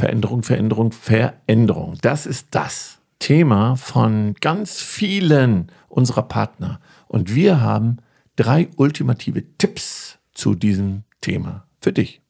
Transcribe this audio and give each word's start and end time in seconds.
Veränderung, 0.00 0.42
Veränderung, 0.42 0.92
Veränderung. 0.92 1.98
Das 2.00 2.24
ist 2.24 2.46
das 2.52 3.00
Thema 3.18 3.76
von 3.76 4.34
ganz 4.40 4.80
vielen 4.80 5.70
unserer 5.90 6.22
Partner. 6.22 6.80
Und 7.06 7.34
wir 7.34 7.60
haben 7.60 7.98
drei 8.34 8.70
ultimative 8.78 9.44
Tipps 9.58 10.18
zu 10.32 10.54
diesem 10.54 11.02
Thema 11.20 11.66
für 11.82 11.92
dich. 11.92 12.22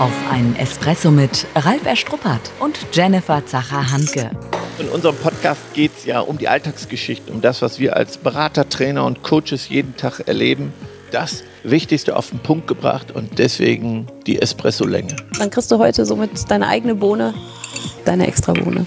Auf 0.00 0.12
einen 0.32 0.56
Espresso 0.56 1.12
mit 1.12 1.46
Ralf 1.54 1.86
Erstruppert 1.86 2.50
und 2.58 2.76
Jennifer 2.92 3.46
Zacher-Hanke. 3.46 4.32
In 4.80 4.88
unserem 4.88 5.14
Podcast 5.14 5.60
geht 5.74 5.92
es 5.96 6.06
ja 6.06 6.18
um 6.18 6.38
die 6.38 6.48
Alltagsgeschichten, 6.48 7.32
um 7.32 7.40
das, 7.40 7.62
was 7.62 7.78
wir 7.78 7.94
als 7.96 8.18
Berater, 8.18 8.68
Trainer 8.68 9.04
und 9.04 9.22
Coaches 9.22 9.68
jeden 9.68 9.96
Tag 9.96 10.26
erleben. 10.26 10.72
Das 11.12 11.44
Wichtigste 11.62 12.16
auf 12.16 12.30
den 12.30 12.38
Punkt 12.38 12.66
gebracht 12.66 13.10
und 13.10 13.38
deswegen 13.38 14.06
die 14.26 14.40
Espresso-Länge. 14.40 15.14
Dann 15.38 15.50
kriegst 15.50 15.70
du 15.70 15.78
heute 15.78 16.06
somit 16.06 16.50
deine 16.50 16.66
eigene 16.66 16.94
Bohne, 16.94 17.34
deine 18.06 18.26
extra 18.26 18.54
Bohne. 18.54 18.86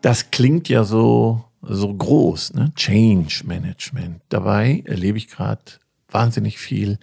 Das 0.00 0.30
klingt 0.30 0.70
ja 0.70 0.84
so, 0.84 1.44
so 1.60 1.92
groß, 1.92 2.54
ne? 2.54 2.72
Change 2.76 3.42
Management. 3.44 4.22
Dabei 4.30 4.82
erlebe 4.86 5.18
ich 5.18 5.28
gerade 5.28 5.60
wahnsinnig 6.10 6.58
viel 6.58 6.98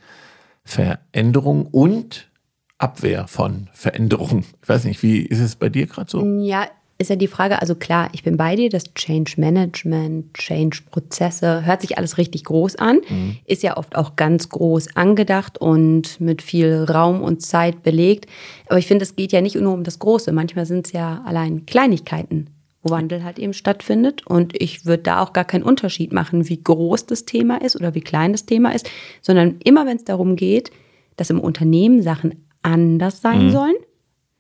Veränderung 0.64 1.68
und 1.68 2.32
Abwehr 2.80 3.28
von 3.28 3.70
Veränderung. 3.74 4.44
Ich 4.64 4.70
weiß 4.70 4.86
nicht, 4.86 5.04
wie 5.04 5.20
ist 5.20 5.40
es 5.40 5.56
bei 5.56 5.70
dir 5.70 5.86
gerade 5.86 6.10
so? 6.10 6.26
Ja, 6.42 6.68
ist 7.02 7.10
ja 7.10 7.16
die 7.16 7.28
Frage, 7.28 7.60
also 7.60 7.76
klar, 7.76 8.10
ich 8.14 8.24
bin 8.24 8.38
bei 8.38 8.56
dir, 8.56 8.70
das 8.70 8.94
Change 8.94 9.34
Management, 9.38 10.34
Change-Prozesse, 10.34 11.66
hört 11.66 11.82
sich 11.82 11.98
alles 11.98 12.18
richtig 12.18 12.46
groß 12.46 12.76
an, 12.78 13.02
mhm. 13.10 13.38
ist 13.46 13.64
ja 13.64 13.78
oft 13.78 13.96
auch 13.96 14.16
ganz 14.16 14.50
groß 14.50 14.96
angedacht 14.96 15.58
und 15.58 16.22
mit 16.22 16.42
viel 16.42 16.84
Raum 16.84 17.22
und 17.22 17.42
Zeit 17.42 17.84
belegt. 17.84 18.28
Aber 18.68 18.80
ich 18.80 18.88
finde, 18.88 19.04
es 19.04 19.16
geht 19.16 19.32
ja 19.32 19.42
nicht 19.42 19.56
nur 19.56 19.74
um 19.74 19.84
das 19.84 20.00
Große. 20.00 20.32
Manchmal 20.32 20.66
sind 20.66 20.86
es 20.86 20.94
ja 20.94 21.22
allein 21.26 21.66
Kleinigkeiten, 21.66 22.50
wo 22.84 22.92
Wandel 22.92 23.24
halt 23.24 23.40
eben 23.40 23.54
stattfindet. 23.54 24.26
Und 24.28 24.60
ich 24.62 24.86
würde 24.86 25.04
da 25.04 25.22
auch 25.22 25.34
gar 25.34 25.46
keinen 25.46 25.64
Unterschied 25.64 26.14
machen, 26.14 26.48
wie 26.48 26.62
groß 26.64 27.08
das 27.08 27.26
Thema 27.26 27.62
ist 27.62 27.76
oder 27.76 27.96
wie 27.96 28.02
klein 28.02 28.32
das 28.32 28.46
Thema 28.46 28.74
ist, 28.74 28.90
sondern 29.22 29.58
immer, 29.64 29.86
wenn 29.86 29.98
es 29.98 30.06
darum 30.06 30.36
geht, 30.36 30.72
dass 31.18 31.30
im 31.30 31.40
Unternehmen 31.40 32.02
Sachen 32.02 32.46
anders 32.62 33.22
sein 33.22 33.48
mhm. 33.48 33.52
sollen, 33.52 33.76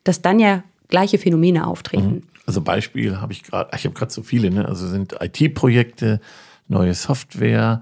dass 0.03 0.21
dann 0.21 0.39
ja 0.39 0.63
gleiche 0.87 1.17
Phänomene 1.17 1.65
auftreten. 1.65 2.11
Mhm. 2.11 2.21
Also 2.45 2.61
Beispiel 2.61 3.21
habe 3.21 3.33
ich 3.33 3.43
gerade, 3.43 3.69
ich 3.75 3.85
habe 3.85 3.93
gerade 3.93 4.11
so 4.11 4.23
viele, 4.23 4.51
ne? 4.51 4.67
also 4.67 4.87
sind 4.87 5.15
IT-Projekte, 5.19 6.19
neue 6.67 6.93
Software, 6.93 7.81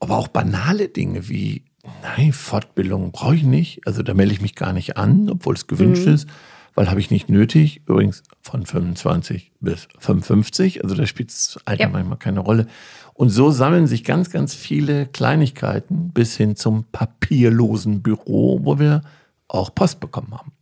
aber 0.00 0.16
auch 0.16 0.28
banale 0.28 0.88
Dinge 0.88 1.28
wie, 1.28 1.64
nein, 2.02 2.32
Fortbildung 2.32 3.12
brauche 3.12 3.36
ich 3.36 3.44
nicht, 3.44 3.86
also 3.86 4.02
da 4.02 4.14
melde 4.14 4.32
ich 4.32 4.40
mich 4.40 4.54
gar 4.54 4.72
nicht 4.72 4.96
an, 4.96 5.30
obwohl 5.30 5.54
es 5.54 5.66
gewünscht 5.66 6.06
mhm. 6.06 6.14
ist, 6.14 6.28
weil 6.74 6.90
habe 6.90 7.00
ich 7.00 7.10
nicht 7.10 7.28
nötig, 7.28 7.82
übrigens 7.86 8.22
von 8.40 8.64
25 8.64 9.52
bis 9.60 9.88
55, 9.98 10.84
also 10.84 10.94
da 10.94 11.06
spielt 11.06 11.30
das 11.30 11.58
Alter 11.64 11.84
ja. 11.84 11.88
manchmal 11.88 12.18
keine 12.18 12.40
Rolle. 12.40 12.66
Und 13.14 13.30
so 13.30 13.50
sammeln 13.50 13.88
sich 13.88 14.04
ganz, 14.04 14.30
ganz 14.30 14.54
viele 14.54 15.06
Kleinigkeiten 15.06 16.10
bis 16.10 16.36
hin 16.36 16.54
zum 16.54 16.84
papierlosen 16.92 18.00
Büro, 18.00 18.60
wo 18.62 18.78
wir 18.78 19.02
auch 19.48 19.74
Post 19.74 19.98
bekommen 19.98 20.32
haben. 20.32 20.52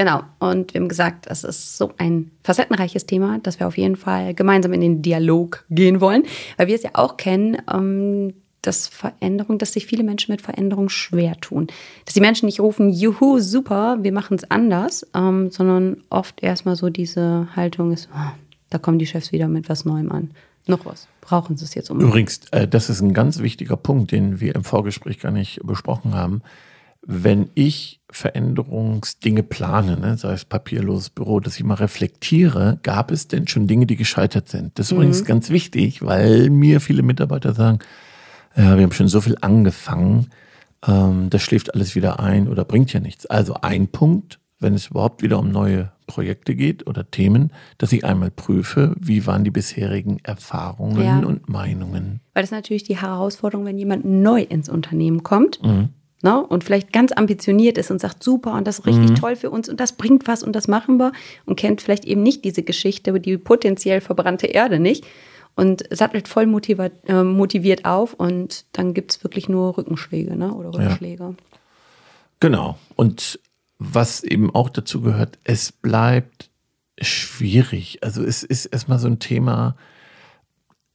Genau. 0.00 0.22
Und 0.38 0.72
wir 0.72 0.80
haben 0.80 0.88
gesagt, 0.88 1.28
das 1.28 1.44
ist 1.44 1.76
so 1.76 1.92
ein 1.98 2.30
facettenreiches 2.42 3.04
Thema, 3.04 3.38
dass 3.38 3.60
wir 3.60 3.66
auf 3.66 3.76
jeden 3.76 3.96
Fall 3.96 4.32
gemeinsam 4.32 4.72
in 4.72 4.80
den 4.80 5.02
Dialog 5.02 5.66
gehen 5.68 6.00
wollen, 6.00 6.22
weil 6.56 6.68
wir 6.68 6.74
es 6.74 6.82
ja 6.82 6.92
auch 6.94 7.18
kennen, 7.18 7.58
ähm, 7.70 8.32
dass 8.62 8.86
Veränderung, 8.86 9.58
dass 9.58 9.74
sich 9.74 9.84
viele 9.84 10.02
Menschen 10.02 10.32
mit 10.32 10.40
Veränderung 10.40 10.88
schwer 10.88 11.38
tun. 11.42 11.66
Dass 12.06 12.14
die 12.14 12.22
Menschen 12.22 12.46
nicht 12.46 12.60
rufen, 12.60 12.88
juhu, 12.88 13.40
super, 13.40 13.98
wir 14.00 14.12
machen 14.12 14.38
es 14.38 14.50
anders, 14.50 15.06
ähm, 15.14 15.50
sondern 15.50 15.98
oft 16.08 16.42
erstmal 16.42 16.76
so 16.76 16.88
diese 16.88 17.48
Haltung 17.54 17.92
ist, 17.92 18.08
oh, 18.14 18.30
da 18.70 18.78
kommen 18.78 18.98
die 18.98 19.06
Chefs 19.06 19.32
wieder 19.32 19.48
mit 19.48 19.68
was 19.68 19.84
Neuem 19.84 20.10
an. 20.10 20.30
Noch 20.66 20.86
was. 20.86 21.08
Brauchen 21.20 21.58
sie 21.58 21.66
es 21.66 21.74
jetzt 21.74 21.90
unbedingt. 21.90 22.10
Übrigens, 22.10 22.40
äh, 22.52 22.66
das 22.66 22.88
ist 22.88 23.02
ein 23.02 23.12
ganz 23.12 23.40
wichtiger 23.40 23.76
Punkt, 23.76 24.12
den 24.12 24.40
wir 24.40 24.54
im 24.54 24.64
Vorgespräch 24.64 25.18
gar 25.18 25.30
nicht 25.30 25.60
besprochen 25.62 26.14
haben 26.14 26.40
wenn 27.06 27.50
ich 27.54 28.00
Veränderungsdinge 28.10 29.42
plane, 29.42 29.98
ne, 29.98 30.16
sei 30.16 30.32
es 30.32 30.44
papierloses 30.44 31.10
Büro, 31.10 31.40
dass 31.40 31.56
ich 31.56 31.64
mal 31.64 31.74
reflektiere, 31.74 32.78
gab 32.82 33.10
es 33.10 33.28
denn 33.28 33.46
schon 33.48 33.66
Dinge, 33.66 33.86
die 33.86 33.96
gescheitert 33.96 34.48
sind? 34.48 34.78
Das 34.78 34.86
ist 34.86 34.92
mhm. 34.92 34.98
übrigens 34.98 35.24
ganz 35.24 35.50
wichtig, 35.50 36.02
weil 36.04 36.50
mir 36.50 36.80
viele 36.80 37.02
Mitarbeiter 37.02 37.54
sagen, 37.54 37.78
ja, 38.56 38.76
wir 38.76 38.82
haben 38.82 38.92
schon 38.92 39.08
so 39.08 39.20
viel 39.20 39.36
angefangen, 39.40 40.28
ähm, 40.86 41.30
das 41.30 41.42
schläft 41.42 41.74
alles 41.74 41.94
wieder 41.94 42.20
ein 42.20 42.48
oder 42.48 42.64
bringt 42.64 42.92
ja 42.92 43.00
nichts. 43.00 43.26
Also 43.26 43.54
ein 43.62 43.88
Punkt, 43.88 44.40
wenn 44.58 44.74
es 44.74 44.88
überhaupt 44.88 45.22
wieder 45.22 45.38
um 45.38 45.50
neue 45.50 45.92
Projekte 46.06 46.54
geht 46.54 46.86
oder 46.86 47.10
Themen, 47.10 47.52
dass 47.78 47.92
ich 47.92 48.04
einmal 48.04 48.30
prüfe, 48.30 48.94
wie 48.98 49.26
waren 49.26 49.44
die 49.44 49.50
bisherigen 49.50 50.18
Erfahrungen 50.24 51.02
ja. 51.02 51.18
und 51.20 51.48
Meinungen. 51.48 52.20
Weil 52.34 52.42
das 52.42 52.50
ist 52.50 52.56
natürlich 52.56 52.82
die 52.82 53.00
Herausforderung, 53.00 53.64
wenn 53.64 53.78
jemand 53.78 54.04
neu 54.04 54.42
ins 54.42 54.68
Unternehmen 54.68 55.22
kommt. 55.22 55.62
Mhm 55.62 55.90
ne, 56.22 56.44
und 56.44 56.64
vielleicht 56.64 56.92
ganz 56.92 57.12
ambitioniert 57.12 57.78
ist 57.78 57.90
und 57.90 58.00
sagt, 58.00 58.22
super 58.22 58.54
und 58.54 58.66
das 58.66 58.80
ist 58.80 58.86
richtig 58.86 59.10
mhm. 59.10 59.14
toll 59.16 59.36
für 59.36 59.50
uns 59.50 59.68
und 59.68 59.80
das 59.80 59.92
bringt 59.92 60.26
was 60.26 60.42
und 60.42 60.54
das 60.54 60.68
machen 60.68 60.98
wir 60.98 61.12
und 61.46 61.56
kennt 61.56 61.80
vielleicht 61.80 62.04
eben 62.04 62.22
nicht 62.22 62.44
diese 62.44 62.62
Geschichte, 62.62 63.18
die 63.20 63.38
potenziell 63.38 64.00
verbrannte 64.00 64.46
Erde 64.46 64.78
nicht 64.78 65.04
und 65.56 65.84
sattelt 65.90 66.28
voll 66.28 66.46
motiviert, 66.46 66.92
äh, 67.06 67.22
motiviert 67.22 67.84
auf 67.84 68.14
und 68.14 68.64
dann 68.72 68.94
gibt 68.94 69.12
es 69.12 69.24
wirklich 69.24 69.48
nur 69.48 69.76
Rückenschläge 69.76 70.36
ne, 70.36 70.52
oder 70.52 70.72
Rückschläge. 70.72 71.24
Ja. 71.24 71.34
Genau. 72.40 72.78
Und 72.96 73.38
was 73.78 74.22
eben 74.22 74.54
auch 74.54 74.70
dazu 74.70 75.00
gehört, 75.00 75.38
es 75.44 75.72
bleibt 75.72 76.50
schwierig. 77.00 78.02
Also 78.02 78.22
es 78.22 78.42
ist 78.42 78.66
erstmal 78.66 78.98
so 78.98 79.08
ein 79.08 79.18
Thema, 79.18 79.76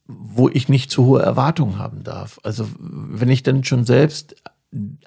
wo 0.06 0.48
ich 0.48 0.68
nicht 0.68 0.90
zu 0.90 1.04
hohe 1.04 1.22
Erwartungen 1.22 1.78
haben 1.78 2.04
darf. 2.04 2.38
Also 2.44 2.68
wenn 2.78 3.28
ich 3.28 3.42
dann 3.42 3.64
schon 3.64 3.84
selbst 3.84 4.36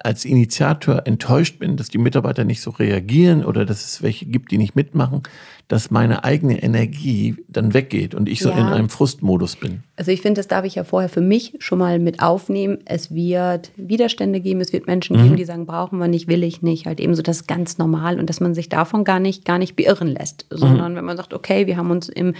als 0.00 0.24
Initiator 0.24 1.06
enttäuscht 1.06 1.58
bin, 1.58 1.76
dass 1.76 1.88
die 1.88 1.98
Mitarbeiter 1.98 2.44
nicht 2.44 2.60
so 2.60 2.70
reagieren 2.70 3.44
oder 3.44 3.64
dass 3.64 3.84
es 3.84 4.02
welche 4.02 4.26
gibt, 4.26 4.50
die 4.50 4.58
nicht 4.58 4.76
mitmachen, 4.76 5.22
dass 5.68 5.90
meine 5.90 6.24
eigene 6.24 6.62
Energie 6.62 7.36
dann 7.48 7.74
weggeht 7.74 8.14
und 8.14 8.28
ich 8.28 8.40
so 8.40 8.50
ja. 8.50 8.58
in 8.58 8.66
einem 8.66 8.88
Frustmodus 8.88 9.56
bin. 9.56 9.84
Also 9.96 10.10
ich 10.10 10.20
finde, 10.20 10.40
das 10.40 10.48
darf 10.48 10.64
ich 10.64 10.74
ja 10.74 10.84
vorher 10.84 11.08
für 11.08 11.20
mich 11.20 11.54
schon 11.60 11.78
mal 11.78 11.98
mit 12.00 12.20
aufnehmen. 12.20 12.78
Es 12.86 13.14
wird 13.14 13.70
Widerstände 13.76 14.40
geben, 14.40 14.60
es 14.60 14.72
wird 14.72 14.88
Menschen 14.88 15.16
mhm. 15.16 15.22
geben, 15.22 15.36
die 15.36 15.44
sagen, 15.44 15.66
brauchen 15.66 15.98
wir 15.98 16.08
nicht, 16.08 16.26
will 16.26 16.42
ich 16.42 16.62
nicht. 16.62 16.86
Halt 16.86 16.98
eben 16.98 17.14
so 17.14 17.22
das 17.22 17.42
ist 17.42 17.46
ganz 17.46 17.78
normal 17.78 18.18
und 18.18 18.28
dass 18.28 18.40
man 18.40 18.54
sich 18.54 18.68
davon 18.68 19.04
gar 19.04 19.20
nicht, 19.20 19.44
gar 19.44 19.58
nicht 19.58 19.76
beirren 19.76 20.08
lässt, 20.08 20.46
sondern 20.50 20.92
mhm. 20.92 20.96
wenn 20.96 21.04
man 21.04 21.16
sagt, 21.16 21.34
okay, 21.34 21.68
wir 21.68 21.76
haben 21.76 21.90
uns 21.90 22.08
im 22.08 22.34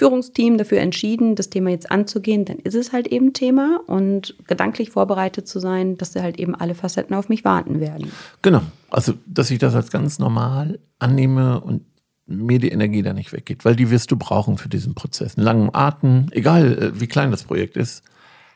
Führungsteam 0.00 0.56
dafür 0.56 0.78
entschieden, 0.78 1.36
das 1.36 1.50
Thema 1.50 1.68
jetzt 1.68 1.90
anzugehen, 1.90 2.46
dann 2.46 2.56
ist 2.56 2.74
es 2.74 2.90
halt 2.90 3.08
eben 3.08 3.34
Thema 3.34 3.80
und 3.86 4.34
gedanklich 4.46 4.88
vorbereitet 4.88 5.46
zu 5.46 5.60
sein, 5.60 5.98
dass 5.98 6.16
halt 6.16 6.38
eben 6.38 6.54
alle 6.54 6.74
Facetten 6.74 7.14
auf 7.14 7.28
mich 7.28 7.44
warten 7.44 7.80
werden. 7.80 8.10
Genau, 8.40 8.62
also 8.88 9.12
dass 9.26 9.50
ich 9.50 9.58
das 9.58 9.74
als 9.74 9.90
ganz 9.90 10.18
normal 10.18 10.78
annehme 10.98 11.60
und 11.60 11.82
mir 12.26 12.58
die 12.58 12.70
Energie 12.70 13.02
da 13.02 13.12
nicht 13.12 13.34
weggeht, 13.34 13.66
weil 13.66 13.76
die 13.76 13.90
wirst 13.90 14.10
du 14.10 14.16
brauchen 14.16 14.56
für 14.56 14.70
diesen 14.70 14.94
Prozess. 14.94 15.36
Einen 15.36 15.44
langen 15.44 15.74
Atem, 15.74 16.28
egal 16.30 16.78
äh, 16.78 16.98
wie 16.98 17.06
klein 17.06 17.30
das 17.30 17.44
Projekt 17.44 17.76
ist, 17.76 18.02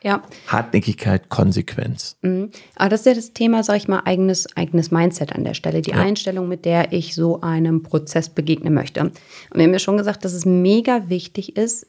ja. 0.05 0.23
Hartnäckigkeit, 0.49 1.31
Konsequenz. 1.31 2.19
Mhm. 2.21 2.51
Aber 2.77 2.91
das 2.91 3.01
ist 3.01 3.07
ja 3.07 3.15
das 3.15 3.33
Thema, 3.33 3.63
sag 3.63 3.77
ich 3.79 3.89
mal, 3.89 4.03
eigenes, 4.05 4.55
eigenes 4.55 4.91
Mindset 4.91 5.35
an 5.35 5.45
der 5.45 5.55
Stelle. 5.55 5.81
Die 5.81 5.93
ja. 5.93 5.97
Einstellung, 5.97 6.47
mit 6.47 6.67
der 6.67 6.93
ich 6.93 7.15
so 7.15 7.41
einem 7.41 7.83
Prozess 7.83 8.29
begegnen 8.29 8.75
möchte. 8.75 9.01
Und 9.01 9.15
wir 9.55 9.65
haben 9.65 9.73
ja 9.73 9.79
schon 9.79 9.97
gesagt, 9.97 10.25
dass 10.25 10.35
es 10.35 10.45
mega 10.45 11.09
wichtig 11.09 11.57
ist, 11.57 11.87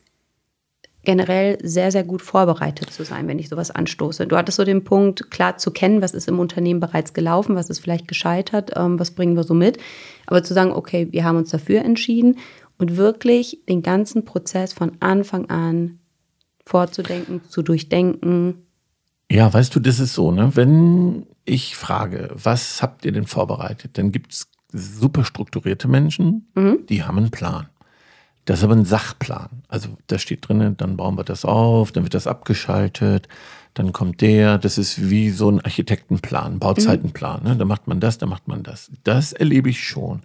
generell 1.03 1.58
sehr, 1.62 1.92
sehr 1.92 2.03
gut 2.03 2.22
vorbereitet 2.22 2.90
zu 2.90 3.03
sein, 3.03 3.28
wenn 3.28 3.38
ich 3.38 3.50
sowas 3.50 3.70
anstoße. 3.70 4.26
Du 4.28 4.38
hattest 4.38 4.56
so 4.56 4.64
den 4.64 4.84
Punkt, 4.86 5.30
klar 5.30 5.58
zu 5.58 5.72
kennen, 5.72 6.02
was 6.02 6.14
ist 6.14 6.30
im 6.30 6.40
Unternehmen 6.40 6.80
bereits 6.80 7.14
gelaufen, 7.14 7.56
was 7.56 7.70
ist 7.70 7.80
vielleicht 7.80 8.08
gescheitert, 8.08 8.72
ähm, 8.76 8.97
was 8.97 9.12
bringen 9.12 9.35
wir 9.35 9.44
so 9.44 9.53
mit. 9.53 9.78
Aber 10.26 10.41
zu 10.41 10.53
sagen, 10.53 10.72
okay, 10.72 11.09
wir 11.11 11.26
haben 11.26 11.38
uns 11.38 11.52
dafür 11.52 11.82
entschieden 11.82 12.38
und 12.78 12.96
wirklich 12.96 13.59
den 13.68 13.84
ganzen 13.84 14.23
Prozess 14.23 14.72
von 14.73 14.94
Anfang 15.02 15.50
an 15.50 16.00
vorzudenken, 16.66 17.41
zu 17.50 17.62
durchdenken. 17.62 18.66
Ja, 19.32 19.52
weißt 19.52 19.76
du, 19.76 19.79
das 19.79 20.00
ist 20.00 20.14
so, 20.14 20.32
ne? 20.32 20.56
Wenn 20.56 21.26
ich 21.46 21.76
frage, 21.76 22.29
was 22.34 22.82
habt 22.82 23.06
ihr 23.06 23.12
denn 23.12 23.28
vorbereitet, 23.28 23.97
dann 23.97 24.12
gibt 24.12 24.34
es 24.34 24.50
super 24.72 25.23
strukturierte 25.23 25.88
Menschen, 25.88 26.47
mhm. 26.56 26.85
die 26.88 27.03
haben 27.03 27.17
einen 27.17 27.32
Plan. 27.32 27.67
Das 28.46 28.59
ist 28.59 28.64
aber 28.64 28.76
ein 28.76 28.85
Sachplan. 28.85 29.50
Also 29.67 29.90
da 30.08 30.20
steht 30.20 30.47
drin, 30.47 30.76
dann 30.78 30.97
bauen 30.97 31.17
wir 31.17 31.23
das 31.23 31.46
auf, 31.46 31.91
dann 31.91 32.03
wird 32.03 32.14
das 32.14 32.28
abgeschaltet, 32.28 33.28
dann 33.73 33.91
kommt 33.91 34.22
der, 34.22 34.58
das 34.59 34.78
ist 34.78 35.09
wie 35.09 35.32
so 35.32 35.50
ein 35.50 35.61
Architektenplan, 35.61 36.59
Bauzeitenplan. 36.59 37.44
Ne? 37.44 37.56
Da 37.56 37.66
macht 37.66 37.88
man 37.88 38.00
das, 38.00 38.18
da 38.20 38.28
macht 38.28 38.47
man 38.47 38.61
das. 38.61 38.91
Das 39.03 39.34
erlebe 39.34 39.70
ich 39.70 39.84
schon. 39.84 40.22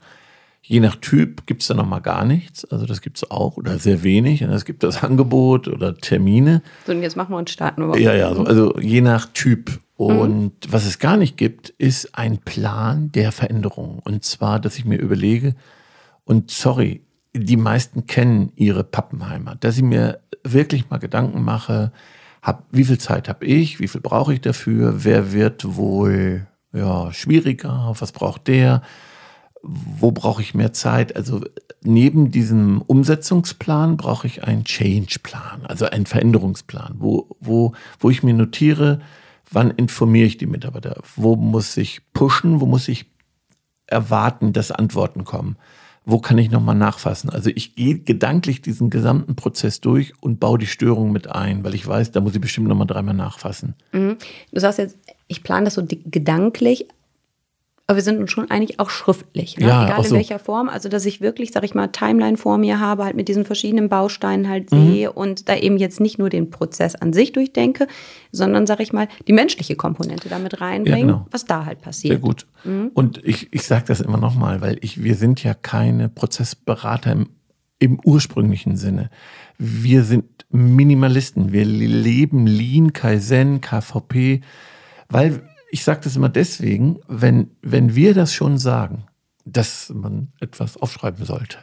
Je 0.63 0.81
nach 0.81 0.97
Typ 0.97 1.47
gibt 1.47 1.63
es 1.63 1.69
da 1.69 1.75
nochmal 1.75 2.01
gar 2.01 2.25
nichts. 2.25 2.65
Also 2.65 2.87
das 2.87 3.01
gibt 3.01 3.17
es 3.17 3.31
auch 3.31 3.57
oder 3.57 3.79
sehr 3.79 4.03
wenig. 4.03 4.45
Und 4.45 4.51
es 4.51 4.65
gibt 4.65 4.83
das 4.83 5.03
Angebot 5.03 5.69
oder 5.69 5.97
Termine. 5.97 6.63
So, 6.87 6.93
und 6.93 7.03
jetzt 7.03 7.17
machen 7.17 7.33
wir 7.33 7.39
uns 7.39 7.51
starten. 7.51 7.83
Ja, 7.99 8.15
ja, 8.15 8.35
so, 8.35 8.45
also 8.45 8.79
je 8.79 9.01
nach 9.01 9.27
Typ 9.33 9.81
Und 10.01 10.67
mhm. 10.67 10.73
was 10.73 10.87
es 10.87 10.99
gar 10.99 11.19
nicht 11.19 11.37
gibt, 11.37 11.69
ist 11.69 12.17
ein 12.17 12.39
Plan 12.39 13.13
der 13.13 13.33
Veränderung. 13.33 13.99
Und 13.99 14.25
zwar, 14.25 14.59
dass 14.59 14.79
ich 14.79 14.87
mir 14.87 14.99
überlege, 14.99 15.55
und 16.25 16.51
sorry, 16.51 17.03
die 17.35 17.59
meisten 17.59 18.07
kennen 18.07 18.51
ihre 18.57 18.83
Pappenheimer, 18.83 19.57
dass 19.57 19.77
ich 19.77 19.83
mir 19.83 20.21
wirklich 20.43 20.89
mal 20.89 20.97
Gedanken 20.97 21.43
mache, 21.43 21.93
hab, 22.41 22.65
wie 22.71 22.85
viel 22.85 22.97
Zeit 22.97 23.29
habe 23.29 23.45
ich, 23.45 23.79
wie 23.79 23.89
viel 23.89 24.01
brauche 24.01 24.33
ich 24.33 24.41
dafür, 24.41 25.05
wer 25.05 25.35
wird 25.35 25.77
wohl 25.77 26.47
ja, 26.73 27.13
schwieriger, 27.13 27.95
was 27.99 28.13
braucht 28.13 28.49
der, 28.49 28.81
wo 29.63 30.11
brauche 30.11 30.43
ich 30.43 30.55
mehr 30.55 30.73
Zeit. 30.73 31.17
Also 31.17 31.45
neben 31.83 32.31
diesem 32.31 32.83
Umsetzungsplan 32.83 33.97
brauche 33.97 34.27
ich 34.27 34.45
einen 34.45 34.65
Change-Plan, 34.65 35.67
also 35.67 35.87
einen 35.87 36.07
Veränderungsplan, 36.07 36.97
wo, 36.99 37.37
wo, 37.41 37.73
wo 37.99 38.11
ich 38.11 38.23
mir 38.23 38.35
notiere, 38.35 39.01
wann 39.51 39.71
informiere 39.71 40.27
ich 40.27 40.39
die 40.39 40.47
Mitarbeiter? 40.47 41.01
Wo 41.17 41.37
muss 41.37 41.77
ich 41.77 42.01
pushen? 42.13 42.61
Wo 42.61 42.67
muss 42.67 42.89
ich 42.89 43.07
erwarten, 43.87 44.53
dass 44.53 44.71
Antworten 44.71 45.25
kommen? 45.25 45.57
Wo 46.07 46.19
kann 46.19 46.39
ich 46.39 46.51
nochmal 46.51 46.77
nachfassen? 46.77 47.29
Also 47.29 47.51
ich 47.55 47.75
gehe 47.77 47.99
gedanklich 47.99 48.63
diesen 48.63 48.89
gesamten 48.89 49.37
Prozess 49.37 49.81
durch 49.81 50.15
und 50.21 50.41
baue 50.41 50.59
die 50.59 50.67
Störung 50.67 51.13
mit 51.13 51.29
ein, 51.29 51.63
weil 51.63 51.75
ich 51.75 51.87
weiß, 51.87 52.11
da 52.13 52.21
muss 52.21 52.35
ich 52.35 52.41
bestimmt 52.41 52.69
nochmal 52.69 52.87
dreimal 52.87 53.15
nachfassen. 53.15 53.75
Mhm. 53.93 54.17
Du 54.51 54.61
sagst 54.61 54.79
jetzt, 54.79 54.99
ich 55.29 55.43
plane 55.43 55.65
das 55.65 55.75
so 55.75 55.87
gedanklich, 55.87 56.87
aber 57.91 57.97
wir 57.97 58.05
sind 58.05 58.21
uns 58.21 58.31
schon 58.31 58.49
eigentlich 58.53 58.79
auch 58.79 58.89
schriftlich, 58.89 59.59
ne? 59.59 59.67
ja, 59.67 59.85
egal 59.85 59.99
in 59.99 60.11
so. 60.11 60.15
welcher 60.15 60.39
Form. 60.39 60.69
Also 60.69 60.89
dass 60.89 61.05
ich 61.07 61.21
wirklich, 61.21 61.51
sag 61.51 61.65
ich 61.65 61.75
mal, 61.75 61.89
Timeline 61.89 62.37
vor 62.37 62.57
mir 62.57 62.79
habe, 62.79 63.03
halt 63.03 63.17
mit 63.17 63.27
diesen 63.27 63.45
verschiedenen 63.45 63.89
Bausteinen 63.89 64.49
halt 64.49 64.71
mhm. 64.71 64.93
sehe 64.93 65.13
und 65.13 65.49
da 65.49 65.57
eben 65.57 65.77
jetzt 65.77 65.99
nicht 65.99 66.17
nur 66.17 66.31
den 66.31 66.51
Prozess 66.51 66.95
an 66.95 67.13
sich 67.13 67.33
durchdenke, 67.33 67.89
sondern 68.31 68.69
sag 68.69 68.79
ich 68.79 68.93
mal 68.93 69.09
die 69.27 69.33
menschliche 69.33 69.75
Komponente 69.75 70.29
damit 70.29 70.61
reinbringe, 70.61 70.99
ja, 70.99 71.05
genau. 71.05 71.27
was 71.33 71.47
da 71.47 71.65
halt 71.65 71.81
passiert. 71.81 72.13
Sehr 72.13 72.21
gut. 72.21 72.47
Mhm. 72.63 72.93
Und 72.95 73.27
ich, 73.27 73.53
ich 73.53 73.65
sage 73.65 73.87
das 73.89 74.01
immer 74.01 74.19
nochmal, 74.19 74.61
weil 74.61 74.79
ich, 74.83 75.03
wir 75.03 75.17
sind 75.17 75.43
ja 75.43 75.53
keine 75.53 76.09
Prozessberater 76.09 77.11
im, 77.11 77.31
im 77.81 77.99
ursprünglichen 78.05 78.77
Sinne. 78.77 79.11
Wir 79.59 80.05
sind 80.05 80.47
Minimalisten. 80.51 81.51
Wir 81.51 81.65
leben 81.65 82.47
Lean, 82.47 82.93
Kaizen, 82.93 83.61
KVP, 83.61 84.43
weil 85.09 85.43
ich 85.71 85.85
sage 85.85 86.01
das 86.05 86.17
immer 86.17 86.29
deswegen, 86.29 87.01
wenn, 87.07 87.51
wenn 87.63 87.95
wir 87.95 88.15
das 88.15 88.35
schon 88.35 88.59
sagen, 88.59 89.05
dass 89.45 89.91
man 89.95 90.29
etwas 90.41 90.77
aufschreiben 90.77 91.25
sollte, 91.25 91.59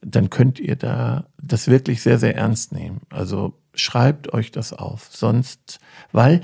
dann 0.00 0.30
könnt 0.30 0.58
ihr 0.58 0.76
da 0.76 1.26
das 1.40 1.68
wirklich 1.68 2.02
sehr, 2.02 2.18
sehr 2.18 2.36
ernst 2.36 2.72
nehmen. 2.72 3.00
Also 3.10 3.58
schreibt 3.74 4.32
euch 4.32 4.50
das 4.50 4.72
auf. 4.72 5.08
Sonst, 5.10 5.80
weil 6.10 6.42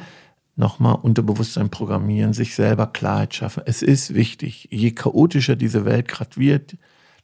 nochmal 0.56 0.96
Unterbewusstsein 1.00 1.70
programmieren, 1.70 2.32
sich 2.32 2.54
selber 2.54 2.86
Klarheit 2.86 3.34
schaffen. 3.34 3.62
Es 3.66 3.82
ist 3.82 4.14
wichtig. 4.14 4.68
Je 4.70 4.90
chaotischer 4.92 5.56
diese 5.56 5.84
Welt 5.84 6.08
gerade 6.08 6.36
wird, 6.36 6.76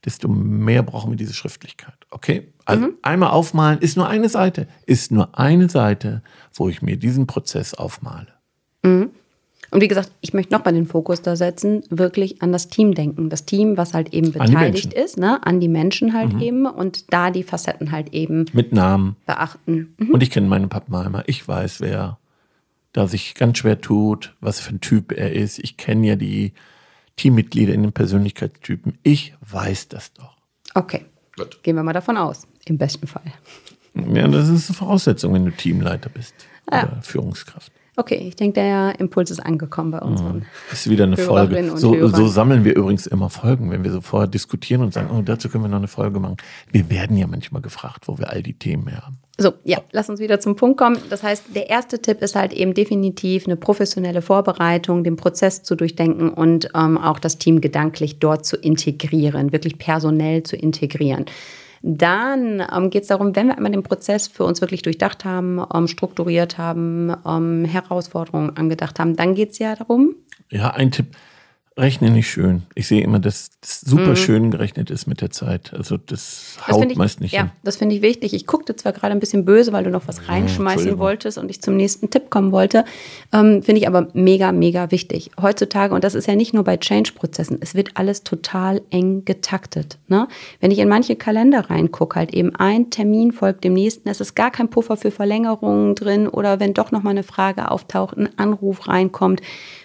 desto 0.05 0.29
mehr 0.29 0.83
brauchen 0.83 1.11
wir 1.11 1.17
diese 1.17 1.35
Schriftlichkeit. 1.35 1.97
Okay? 2.11 2.53
Also 2.65 2.89
mhm. 2.89 2.95
einmal 3.03 3.31
aufmalen 3.31 3.79
ist 3.81 3.97
nur 3.97 4.09
eine 4.09 4.29
Seite, 4.29 4.69
ist 4.87 5.11
nur 5.11 5.39
eine 5.39 5.69
Seite, 5.69 6.23
wo 6.53 6.69
ich 6.69 6.83
mir 6.83 6.97
diesen 6.97 7.27
Prozess 7.27 7.75
aufmale. 7.75 8.29
Mhm. 8.83 9.11
Und 9.75 9.81
wie 9.81 9.89
gesagt, 9.89 10.13
ich 10.21 10.33
möchte 10.33 10.55
nochmal 10.55 10.73
den 10.73 10.87
Fokus 10.87 11.21
da 11.21 11.35
setzen, 11.35 11.83
wirklich 11.91 12.41
an 12.43 12.53
das 12.53 12.69
Team 12.69 12.95
denken. 12.95 13.29
Das 13.29 13.45
Team, 13.45 13.77
was 13.77 13.93
halt 13.93 14.15
eben 14.15 14.31
beteiligt 14.31 14.93
ist, 14.93 15.19
ne? 15.19 15.45
an 15.45 15.59
die 15.59 15.67
Menschen 15.67 16.13
halt 16.13 16.35
mhm. 16.35 16.41
eben 16.41 16.67
und 16.67 17.13
da 17.13 17.33
die 17.33 17.43
Facetten 17.43 17.91
halt 17.91 18.15
eben 18.15 18.45
mit 18.53 18.73
Namen 18.73 19.17
beachten. 19.27 19.93
Mhm. 19.99 20.11
Und 20.11 20.23
ich 20.23 20.31
kenne 20.31 20.47
meinen 20.47 20.69
Pappenheimer. 20.69 21.25
Ich 21.27 21.49
weiß, 21.49 21.81
wer 21.81 22.19
da 22.93 23.09
sich 23.09 23.35
ganz 23.35 23.59
schwer 23.59 23.81
tut, 23.81 24.37
was 24.41 24.61
für 24.61 24.75
ein 24.75 24.81
Typ 24.81 25.11
er 25.11 25.33
ist. 25.33 25.59
Ich 25.59 25.77
kenne 25.77 26.07
ja 26.07 26.15
die 26.15 26.53
Teammitglieder 27.17 27.75
in 27.75 27.83
den 27.83 27.93
Persönlichkeitstypen. 27.93 28.99
Ich 29.03 29.35
weiß 29.41 29.89
das 29.89 30.13
doch. 30.13 30.37
Okay. 30.77 31.05
Gut. 31.37 31.65
Gehen 31.65 31.75
wir 31.75 31.83
mal 31.83 31.93
davon 31.93 32.17
aus. 32.17 32.47
Im 32.67 32.79
besten 32.79 33.09
Fall. 33.09 33.33
Ja, 33.95 34.29
das 34.29 34.49
ist 34.51 34.71
eine 34.71 34.77
Voraussetzung, 34.77 35.35
wenn 35.35 35.47
du 35.47 35.51
Teamleiter 35.51 36.11
bist 36.11 36.35
ja. 36.71 36.85
oder 36.85 37.03
Führungskraft. 37.03 37.73
Okay, 37.97 38.25
ich 38.27 38.35
denke, 38.35 38.55
der 38.55 38.99
Impuls 38.99 39.31
ist 39.31 39.39
angekommen 39.39 39.93
bei 39.93 40.01
unseren. 40.01 40.39
Mhm. 40.39 40.43
Ist 40.73 40.91
wieder 40.91 41.05
eine 41.05 41.17
Folge. 41.17 41.77
So, 41.77 42.09
so, 42.09 42.27
sammeln 42.27 42.65
wir 42.65 42.75
übrigens 42.75 43.07
immer 43.07 43.31
Folgen, 43.31 43.71
wenn 43.71 43.85
wir 43.85 43.93
so 43.93 44.01
vorher 44.01 44.27
diskutieren 44.27 44.83
und 44.83 44.93
sagen, 44.93 45.11
oh, 45.17 45.23
dazu 45.23 45.49
können 45.49 45.65
wir 45.65 45.69
noch 45.69 45.79
eine 45.79 45.87
Folge 45.87 46.19
machen. 46.19 46.37
Wir 46.73 46.91
werden 46.91 47.17
ja 47.17 47.29
manchmal 47.29 47.63
gefragt, 47.63 48.09
wo 48.09 48.19
wir 48.19 48.31
all 48.31 48.43
die 48.43 48.55
Themen 48.55 48.89
her 48.89 49.03
haben. 49.07 49.19
So, 49.39 49.53
ja, 49.65 49.79
lass 49.93 50.09
uns 50.09 50.21
wieder 50.21 50.41
zum 50.41 50.57
Punkt 50.57 50.77
kommen. 50.77 50.99
Das 51.11 51.23
heißt, 51.23 51.55
der 51.55 51.71
erste 51.71 52.01
Tipp 52.01 52.21
ist 52.23 52.35
halt 52.35 52.53
eben 52.53 52.75
definitiv 52.75 53.47
eine 53.47 53.57
professionelle 53.57 54.23
Vorbereitung, 54.23 55.05
den 55.05 55.17
Prozess 55.17 55.63
zu 55.63 55.77
durchdenken 55.77 56.31
und 56.31 56.69
ähm, 56.75 56.99
auch 56.99 57.19
das 57.19 57.39
Team 57.39 57.61
gedanklich 57.61 58.19
dort 58.19 58.45
zu 58.45 58.57
integrieren, 58.57 59.53
wirklich 59.53 59.79
personell 59.79 60.43
zu 60.43 60.57
integrieren. 60.57 61.27
Dann 61.87 62.63
ähm, 62.75 62.89
geht 62.89 63.03
es 63.03 63.09
darum, 63.09 63.37
wenn 63.37 63.49
wir 63.49 63.59
einmal 63.59 63.71
den 63.71 63.83
Prozess 63.83 64.27
für 64.27 64.45
uns 64.45 64.63
wirklich 64.63 64.81
durchdacht 64.81 65.27
haben, 65.27 65.63
ähm, 65.75 65.87
strukturiert 65.87 66.57
haben, 66.57 67.15
ähm, 67.27 67.67
Herausforderungen 67.67 68.57
angedacht 68.57 68.99
haben, 68.99 69.17
dann 69.17 69.35
geht 69.35 69.51
es 69.51 69.59
ja 69.59 69.77
darum. 69.77 70.15
Ja, 70.51 70.71
ein 70.71 70.91
Tipp 70.91 71.09
Rechne 71.77 72.11
nicht 72.11 72.31
schön. 72.31 72.63
Ich 72.77 72.87
sehe 72.87 73.03
immer, 73.03 73.19
dass 73.19 73.51
das 73.61 73.81
super 73.81 74.11
mhm. 74.11 74.17
schön 74.17 74.51
gerechnet 74.53 74.91
ist 74.91 75.09
mit 75.09 75.21
der 75.21 75.31
Zeit. 75.31 75.75
Also 75.75 75.97
das, 75.97 76.57
das 76.57 76.69
haut 76.69 76.89
ich, 76.89 76.97
meist 76.97 77.21
nicht 77.21 77.33
Ja, 77.33 77.41
hin. 77.43 77.51
das 77.65 77.79
finde 77.79 77.97
ich 77.97 78.03
wichtig. 78.03 78.33
Ich 78.33 78.47
guckte 78.47 78.77
zwar 78.77 78.93
gerade 78.93 79.11
ein 79.11 79.19
bisschen 79.19 79.45
böse, 79.45 79.73
weil 79.73 79.83
du 79.83 79.91
noch 79.91 80.07
was 80.07 80.29
reinschmeißen 80.29 80.99
wolltest 80.99 81.37
und 81.37 81.51
ich 81.51 81.61
zum 81.63 81.77
nächsten 81.77 82.11
Tipp 82.11 82.31
kommen 82.31 82.53
wollte. 82.53 82.85
Ähm, 83.33 83.65
finde 83.65 83.81
ich 83.81 83.89
aber 83.89 84.07
mega, 84.13 84.53
mega 84.53 84.93
wichtig. 84.93 85.33
Heutzutage, 85.43 85.97
und 85.97 86.05
das 86.05 86.15
ist 86.15 86.29
ja 86.29 86.37
nicht 86.37 86.55
nur 86.55 86.63
bei 86.63 86.77
Change-Prozessen, 86.77 87.59
es 87.61 87.75
wird 87.75 87.97
alles 87.97 88.23
total 88.23 88.81
eng 88.91 89.25
getaktet. 89.25 89.99
Ne? 90.07 90.29
Wenn 90.61 90.71
ich 90.71 90.79
in 90.79 90.89
manche 90.89 91.17
Kalender 91.17 91.71
reingucke, 91.71 92.21
halt 92.21 92.33
eben 92.33 92.55
ein 92.55 92.91
Termin 92.91 93.33
folgt 93.33 93.65
dem 93.65 93.73
nächsten, 93.73 94.09
es 94.09 94.21
ist 94.21 94.37
gar 94.37 94.53
kein 94.53 94.71
Puffer 94.71 94.97
für 94.97 95.11
Verlängerungen 95.11 95.97
drin 95.97 96.29
oder 96.29 96.61
wenn 96.61 96.73
doch 96.73 96.93
nochmal 96.93 97.11
eine 97.11 97.25
Frage 97.25 97.69
auftaucht, 97.73 98.17
ein 98.17 98.29
Anruf 98.39 98.87
reinkommt 98.87 99.43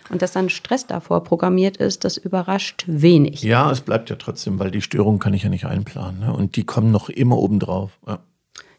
und 0.09 0.21
dass 0.21 0.33
dann 0.33 0.49
Stress 0.49 0.87
davor 0.87 1.23
programmiert 1.23 1.78
ist, 1.79 2.03
das 2.03 2.17
überrascht 2.17 2.85
wenig. 2.87 3.41
Ja, 3.43 3.71
es 3.71 3.81
bleibt 3.81 4.09
ja 4.09 4.15
trotzdem, 4.15 4.59
weil 4.59 4.71
die 4.71 4.81
Störungen 4.81 5.19
kann 5.19 5.33
ich 5.33 5.43
ja 5.43 5.49
nicht 5.49 5.65
einplanen. 5.65 6.19
Ne? 6.19 6.33
Und 6.33 6.55
die 6.55 6.63
kommen 6.63 6.91
noch 6.91 7.09
immer 7.09 7.37
obendrauf. 7.37 7.91
Ja. 8.07 8.19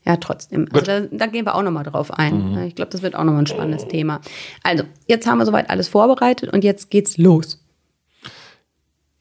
Ja, 0.06 0.16
trotzdem. 0.16 0.66
Also 0.72 0.86
da, 0.86 1.00
da, 1.00 1.26
gehen 1.26 1.44
wir 1.44 1.54
auch 1.54 1.62
nochmal 1.62 1.84
drauf 1.84 2.10
ein. 2.10 2.52
Mhm. 2.52 2.58
Ich 2.62 2.74
glaube, 2.74 2.90
das 2.90 3.02
wird 3.02 3.14
auch 3.14 3.24
nochmal 3.24 3.42
ein 3.42 3.46
spannendes 3.46 3.86
Thema. 3.86 4.22
Also, 4.62 4.84
jetzt 5.06 5.26
haben 5.26 5.38
wir 5.38 5.44
soweit 5.44 5.68
alles 5.68 5.88
vorbereitet 5.88 6.52
und 6.52 6.64
jetzt 6.64 6.90
geht's 6.90 7.18
los. 7.18 7.62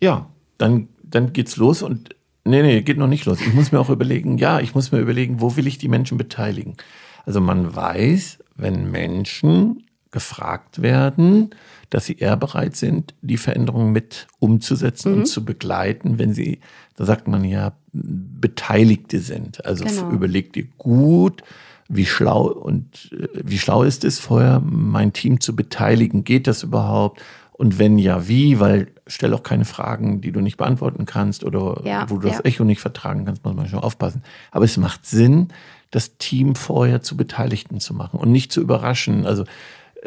Ja, 0.02 0.30
dann, 0.58 0.88
dann 1.04 1.34
geht's 1.34 1.58
los 1.58 1.82
und 1.82 2.16
nee, 2.46 2.62
nee, 2.62 2.82
geht 2.82 2.98
noch 2.98 3.08
nicht 3.08 3.26
los. 3.26 3.42
Ich 3.42 3.54
muss 3.54 3.74
mir 3.74 3.80
auch 3.80 3.90
überlegen, 3.90 4.38
ja, 4.38 4.62
ich 4.62 4.74
muss 4.74 4.94
mir 4.94 5.00
überlegen, 5.00 5.42
wo 5.42 5.58
will 5.58 5.68
ich 5.68 5.80
die 5.80 5.90
Menschen 5.90 6.18
beteiligen? 6.18 6.78
Also 7.26 7.42
man 7.42 7.76
weiß, 7.76 8.40
wenn 8.56 8.90
Menschen 8.90 9.84
gefragt 10.12 10.82
werden, 10.82 11.52
dass 11.90 12.06
sie 12.06 12.18
eher 12.18 12.38
bereit 12.38 12.76
sind, 12.76 13.14
die 13.22 13.38
Veränderungen 13.38 13.92
mit 13.92 14.28
umzusetzen 14.40 15.14
mhm. 15.14 15.18
und 15.20 15.26
zu 15.26 15.46
begleiten, 15.46 16.20
wenn 16.20 16.34
sie, 16.34 16.60
da 16.96 17.06
sagt 17.06 17.28
man 17.28 17.44
ja, 17.44 17.74
Beteiligte 17.92 19.20
sind. 19.20 19.66
Also 19.66 19.86
genau. 19.86 20.12
überlegt 20.12 20.58
ihr 20.58 20.68
gut, 20.78 21.44
wie 21.88 22.06
schlau 22.06 22.48
und 22.48 23.12
äh, 23.12 23.28
wie 23.44 23.58
schlau 23.58 23.84
ist 23.84 24.04
es 24.04 24.20
vorher, 24.20 24.62
mein 24.64 25.14
Team 25.14 25.42
zu 25.42 25.56
beteiligen? 25.56 26.24
Geht 26.24 26.48
das 26.48 26.64
überhaupt? 26.64 27.22
Und 27.52 27.78
wenn 27.78 27.98
ja, 27.98 28.28
wie? 28.28 28.60
Weil 28.60 28.88
stell 29.06 29.34
auch 29.34 29.44
keine 29.44 29.66
Fragen, 29.66 30.22
die 30.22 30.32
du 30.32 30.40
nicht 30.40 30.56
beantworten 30.56 31.06
kannst 31.06 31.44
oder 31.44 31.82
ja, 31.84 32.10
wo 32.10 32.18
du 32.18 32.28
ja. 32.28 32.34
das 32.34 32.46
Echo 32.46 32.64
nicht 32.64 32.80
vertragen 32.80 33.26
kannst, 33.26 33.44
muss 33.44 33.56
man 33.56 33.68
schon 33.68 33.80
aufpassen. 33.80 34.24
Aber 34.52 34.66
es 34.66 34.78
macht 34.78 35.06
Sinn, 35.06 35.50
das 35.92 36.18
Team 36.18 36.56
vorher 36.56 37.02
zu 37.02 37.18
Beteiligten 37.18 37.80
zu 37.80 37.94
machen 37.94 38.20
und 38.20 38.32
nicht 38.32 38.52
zu 38.52 38.62
überraschen. 38.62 39.26
Also 39.26 39.44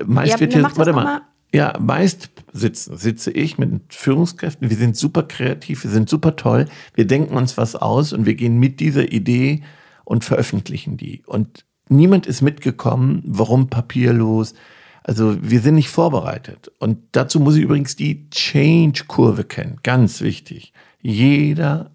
meist 0.05 0.35
ja, 0.35 0.41
wird 0.41 0.55
jetzt, 0.55 0.77
warte 0.77 0.93
mal, 0.93 1.23
ja, 1.53 1.77
meist 1.79 2.31
sitze, 2.53 2.97
sitze 2.97 3.31
ich 3.31 3.59
mit 3.59 3.95
Führungskräften. 3.95 4.71
Wir 4.71 4.77
sind 4.77 4.97
super 4.97 5.23
kreativ, 5.23 5.85
wir 5.85 5.91
sind 5.91 6.09
super 6.09 6.37
toll. 6.37 6.67
Wir 6.95 7.07
denken 7.07 7.37
uns 7.37 7.59
was 7.59 7.77
aus 7.77 8.13
und 8.13 8.27
wir 8.27 8.35
gehen 8.35 8.59
mit 8.59 8.81
dieser 8.81 9.13
Idee 9.13 9.63
und 10.05 10.25
veröffentlichen 10.25 10.97
die. 10.97 11.23
Und 11.27 11.65
niemand 11.89 12.27
ist 12.27 12.43
mitgekommen, 12.43 13.23
warum 13.27 13.69
papierlos. 13.69 14.55
Also 15.03 15.37
wir 15.43 15.61
sind 15.61 15.75
nicht 15.75 15.91
vorbereitet. 15.91 16.71
Und 16.79 16.99
dazu 17.13 17.41
muss 17.41 17.57
ich 17.57 17.63
übrigens 17.63 17.97
die 17.97 18.31
Change-Kurve 18.31 19.45
kennen. 19.45 19.79
Ganz 19.83 20.21
wichtig. 20.21 20.73
Jeder, 21.01 21.91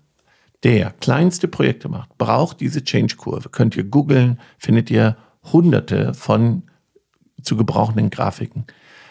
der 0.63 0.91
kleinste 0.99 1.47
Projekte 1.47 1.89
macht, 1.89 2.17
braucht 2.17 2.59
diese 2.59 2.83
Change-Kurve. 2.83 3.49
Könnt 3.49 3.75
ihr 3.75 3.85
googeln, 3.85 4.39
findet 4.57 4.91
ihr 4.91 5.17
hunderte 5.51 6.13
von 6.13 6.63
zu 7.41 7.57
gebrauchenden 7.57 8.09
Grafiken. 8.09 8.65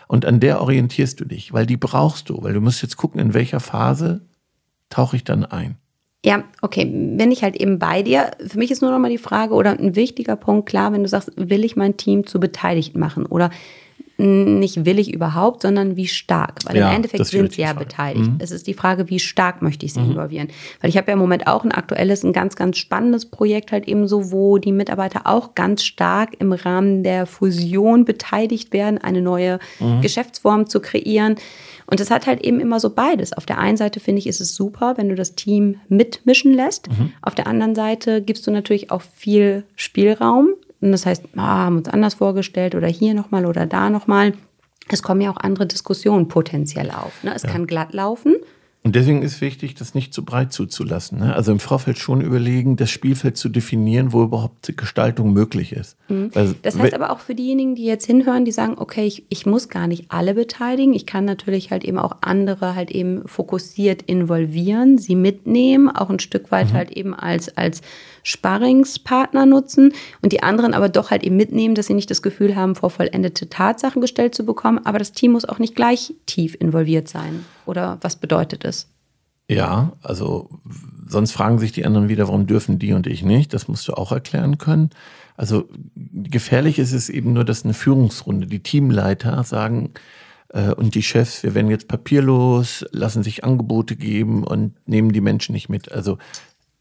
Und 0.08 0.24
an 0.24 0.40
der 0.40 0.60
orientierst 0.60 1.18
du 1.20 1.24
dich, 1.24 1.52
weil 1.52 1.66
die 1.66 1.76
brauchst 1.76 2.28
du, 2.28 2.42
weil 2.42 2.52
du 2.52 2.60
musst 2.60 2.82
jetzt 2.82 2.96
gucken, 2.96 3.20
in 3.20 3.34
welcher 3.34 3.60
Phase 3.60 4.22
tauche 4.88 5.16
ich 5.16 5.24
dann 5.24 5.44
ein. 5.44 5.76
Ja, 6.24 6.44
okay, 6.62 6.84
bin 6.84 7.30
ich 7.30 7.42
halt 7.42 7.56
eben 7.56 7.78
bei 7.78 8.02
dir. 8.02 8.32
Für 8.44 8.58
mich 8.58 8.70
ist 8.70 8.82
nur 8.82 8.90
noch 8.90 8.98
mal 8.98 9.10
die 9.10 9.18
Frage 9.18 9.54
oder 9.54 9.70
ein 9.70 9.94
wichtiger 9.94 10.36
Punkt, 10.36 10.68
klar, 10.68 10.92
wenn 10.92 11.02
du 11.02 11.08
sagst, 11.08 11.30
will 11.36 11.64
ich 11.64 11.76
mein 11.76 11.96
Team 11.96 12.26
zu 12.26 12.40
beteiligt 12.40 12.96
machen 12.96 13.26
oder 13.26 13.50
nicht 14.18 14.86
will 14.86 14.98
ich 14.98 15.12
überhaupt, 15.12 15.62
sondern 15.62 15.96
wie 15.96 16.06
stark. 16.06 16.60
Weil 16.64 16.76
Ja, 16.78 16.88
im 16.90 16.96
Endeffekt 16.96 17.20
das 17.20 17.28
sind 17.28 17.52
sie 17.52 17.60
ja 17.60 17.68
Frage. 17.68 17.80
beteiligt. 17.84 18.30
Mhm. 18.30 18.38
Es 18.38 18.50
ist 18.50 18.66
die 18.66 18.72
Frage, 18.74 19.10
wie 19.10 19.18
stark 19.18 19.60
möchte 19.60 19.84
ich 19.84 19.92
sie 19.92 20.00
involvieren. 20.00 20.48
Weil 20.80 20.88
ich 20.90 20.96
habe 20.96 21.08
ja 21.08 21.12
im 21.12 21.18
Moment 21.18 21.46
auch 21.46 21.64
ein 21.64 21.72
aktuelles, 21.72 22.22
ein 22.24 22.32
ganz, 22.32 22.56
ganz 22.56 22.78
spannendes 22.78 23.26
Projekt 23.26 23.72
halt 23.72 23.86
eben 23.88 24.08
so, 24.08 24.32
wo 24.32 24.56
die 24.58 24.72
Mitarbeiter 24.72 25.26
auch 25.26 25.54
ganz 25.54 25.82
stark 25.84 26.30
im 26.38 26.52
Rahmen 26.52 27.02
der 27.02 27.26
Fusion 27.26 28.04
beteiligt 28.06 28.72
werden, 28.72 28.98
eine 28.98 29.20
neue 29.20 29.58
Mhm. 29.80 30.00
Geschäftsform 30.00 30.66
zu 30.66 30.80
kreieren. 30.80 31.34
Und 31.88 32.00
es 32.00 32.10
hat 32.10 32.26
halt 32.26 32.40
eben 32.42 32.58
immer 32.58 32.80
so 32.80 32.90
beides. 32.90 33.32
Auf 33.32 33.46
der 33.46 33.58
einen 33.58 33.76
Seite 33.76 34.00
finde 34.00 34.18
ich, 34.20 34.26
ist 34.26 34.40
es 34.40 34.54
super, 34.54 34.94
wenn 34.96 35.08
du 35.08 35.14
das 35.14 35.34
Team 35.34 35.76
mitmischen 35.88 36.52
lässt. 36.54 36.88
Mhm. 36.90 37.12
Auf 37.22 37.34
der 37.34 37.46
anderen 37.46 37.74
Seite 37.74 38.22
gibst 38.22 38.46
du 38.46 38.50
natürlich 38.50 38.90
auch 38.90 39.02
viel 39.02 39.62
Spielraum. 39.76 40.48
Und 40.86 40.92
das 40.92 41.04
heißt, 41.04 41.24
ah, 41.36 41.64
haben 41.64 41.78
uns 41.78 41.88
anders 41.88 42.14
vorgestellt 42.14 42.74
oder 42.74 42.86
hier 42.86 43.12
nochmal 43.12 43.44
oder 43.44 43.66
da 43.66 43.90
nochmal. 43.90 44.34
Es 44.88 45.02
kommen 45.02 45.20
ja 45.20 45.30
auch 45.30 45.36
andere 45.36 45.66
Diskussionen 45.66 46.28
potenziell 46.28 46.90
auf. 46.90 47.24
Ne? 47.24 47.32
Es 47.34 47.42
kann 47.42 47.66
glatt 47.66 47.92
laufen. 47.92 48.36
Und 48.86 48.94
deswegen 48.94 49.22
ist 49.22 49.40
wichtig, 49.40 49.74
das 49.74 49.96
nicht 49.96 50.14
zu 50.14 50.24
breit 50.24 50.52
zuzulassen. 50.52 51.18
Ne? 51.18 51.34
Also 51.34 51.50
im 51.50 51.58
Vorfeld 51.58 51.98
schon 51.98 52.20
überlegen, 52.20 52.76
das 52.76 52.88
Spielfeld 52.88 53.36
zu 53.36 53.48
definieren, 53.48 54.12
wo 54.12 54.22
überhaupt 54.22 54.76
Gestaltung 54.76 55.32
möglich 55.32 55.72
ist. 55.72 55.96
Mhm. 56.08 56.30
Das 56.62 56.78
heißt 56.78 56.94
aber 56.94 57.10
auch 57.10 57.18
für 57.18 57.34
diejenigen, 57.34 57.74
die 57.74 57.84
jetzt 57.84 58.06
hinhören, 58.06 58.44
die 58.44 58.52
sagen, 58.52 58.76
okay, 58.78 59.04
ich, 59.04 59.24
ich 59.28 59.44
muss 59.44 59.68
gar 59.70 59.88
nicht 59.88 60.12
alle 60.12 60.34
beteiligen. 60.34 60.94
Ich 60.94 61.04
kann 61.04 61.24
natürlich 61.24 61.72
halt 61.72 61.82
eben 61.82 61.98
auch 61.98 62.18
andere 62.20 62.76
halt 62.76 62.92
eben 62.92 63.26
fokussiert 63.26 64.02
involvieren, 64.02 64.98
sie 64.98 65.16
mitnehmen, 65.16 65.88
auch 65.88 66.08
ein 66.08 66.20
Stück 66.20 66.52
weit 66.52 66.72
halt 66.72 66.92
eben 66.92 67.12
als, 67.12 67.56
als 67.56 67.82
Sparringspartner 68.26 69.46
nutzen 69.46 69.92
und 70.20 70.32
die 70.32 70.42
anderen 70.42 70.74
aber 70.74 70.88
doch 70.88 71.12
halt 71.12 71.22
eben 71.22 71.36
mitnehmen, 71.36 71.76
dass 71.76 71.86
sie 71.86 71.94
nicht 71.94 72.10
das 72.10 72.22
Gefühl 72.22 72.56
haben, 72.56 72.74
vor 72.74 72.90
vollendete 72.90 73.48
Tatsachen 73.48 74.00
gestellt 74.00 74.34
zu 74.34 74.44
bekommen. 74.44 74.80
Aber 74.84 74.98
das 74.98 75.12
Team 75.12 75.32
muss 75.32 75.44
auch 75.44 75.60
nicht 75.60 75.76
gleich 75.76 76.12
tief 76.26 76.56
involviert 76.58 77.08
sein. 77.08 77.44
Oder 77.66 77.98
was 78.00 78.16
bedeutet 78.16 78.64
es? 78.64 78.88
Ja, 79.48 79.92
also 80.02 80.50
sonst 81.06 81.30
fragen 81.30 81.60
sich 81.60 81.70
die 81.70 81.86
anderen 81.86 82.08
wieder, 82.08 82.26
warum 82.26 82.48
dürfen 82.48 82.80
die 82.80 82.94
und 82.94 83.06
ich 83.06 83.22
nicht? 83.22 83.54
Das 83.54 83.68
musst 83.68 83.86
du 83.86 83.92
auch 83.92 84.10
erklären 84.10 84.58
können. 84.58 84.90
Also 85.36 85.68
gefährlich 85.94 86.80
ist 86.80 86.92
es 86.92 87.08
eben 87.08 87.32
nur, 87.32 87.44
dass 87.44 87.62
eine 87.62 87.74
Führungsrunde, 87.74 88.48
die 88.48 88.60
Teamleiter 88.60 89.44
sagen 89.44 89.92
äh, 90.48 90.72
und 90.72 90.96
die 90.96 91.02
Chefs, 91.04 91.44
wir 91.44 91.54
werden 91.54 91.70
jetzt 91.70 91.86
papierlos, 91.86 92.84
lassen 92.90 93.22
sich 93.22 93.44
Angebote 93.44 93.94
geben 93.94 94.42
und 94.42 94.74
nehmen 94.88 95.12
die 95.12 95.20
Menschen 95.20 95.52
nicht 95.52 95.68
mit. 95.68 95.92
Also 95.92 96.18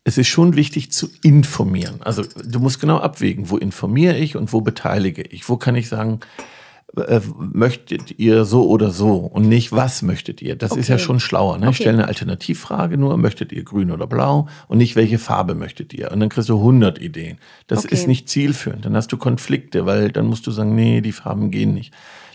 es 0.07 0.17
ist 0.17 0.27
schon 0.27 0.55
wichtig 0.55 0.91
zu 0.91 1.09
informieren. 1.24 1.95
Also 2.01 2.24
du 2.24 2.59
musst 2.59 2.79
genau 2.79 3.00
abwägen, 3.00 3.50
wo 3.50 3.57
informiere 3.57 4.15
ich 4.17 4.35
und 4.38 4.53
wo 4.53 4.62
beteilige 4.62 5.24
ich. 5.24 5.50
Wo 5.50 5.57
kann 5.57 5.75
ich 5.75 5.89
sagen, 5.89 6.19
äh, 6.95 7.19
möchtet 7.38 8.19
ihr 8.19 8.45
so 8.45 8.69
oder 8.69 8.91
so 8.91 9.15
und 9.17 9.50
nicht 9.50 9.71
was 9.71 10.03
möchtet 10.03 10.43
ihr. 10.43 10.55
Das 10.55 10.75
ist 10.77 10.88
ja 10.89 10.95
Okay. 10.95 11.03
schon 11.03 11.19
schlauer. 11.19 11.57
Ne? 11.57 11.65
Ich 11.65 11.69
Okay. 11.69 11.75
stelle 11.83 11.97
eine 11.97 12.07
Alternativfrage 12.07 12.97
nur, 12.97 13.17
möchtet 13.17 13.51
ihr 13.51 13.63
grün 13.63 13.89
oder 13.91 14.05
blau 14.05 14.47
und 14.67 14.77
nicht 14.77 14.95
welche 14.95 15.17
Farbe 15.17 15.55
möchtet 15.55 15.91
ihr. 15.91 16.12
Und 16.12 16.19
dann 16.19 16.29
kriegst 16.29 16.50
du 16.50 16.59
100 16.59 17.00
Ideen. 17.01 17.39
Das 17.65 17.85
Okay. 17.85 17.95
ist 17.95 18.07
nicht 18.07 18.29
zielführend. 18.29 18.85
Dann 18.85 18.95
hast 18.95 19.12
du 19.12 19.17
Konflikte, 19.17 19.88
weil 19.88 20.12
dann 20.12 20.27
musst 20.27 20.45
du 20.45 20.51
sagen, 20.51 20.75
nee, 20.75 21.01
die 21.01 21.12
Farben 21.13 21.50
gehen 21.50 21.74
nicht. 21.74 21.91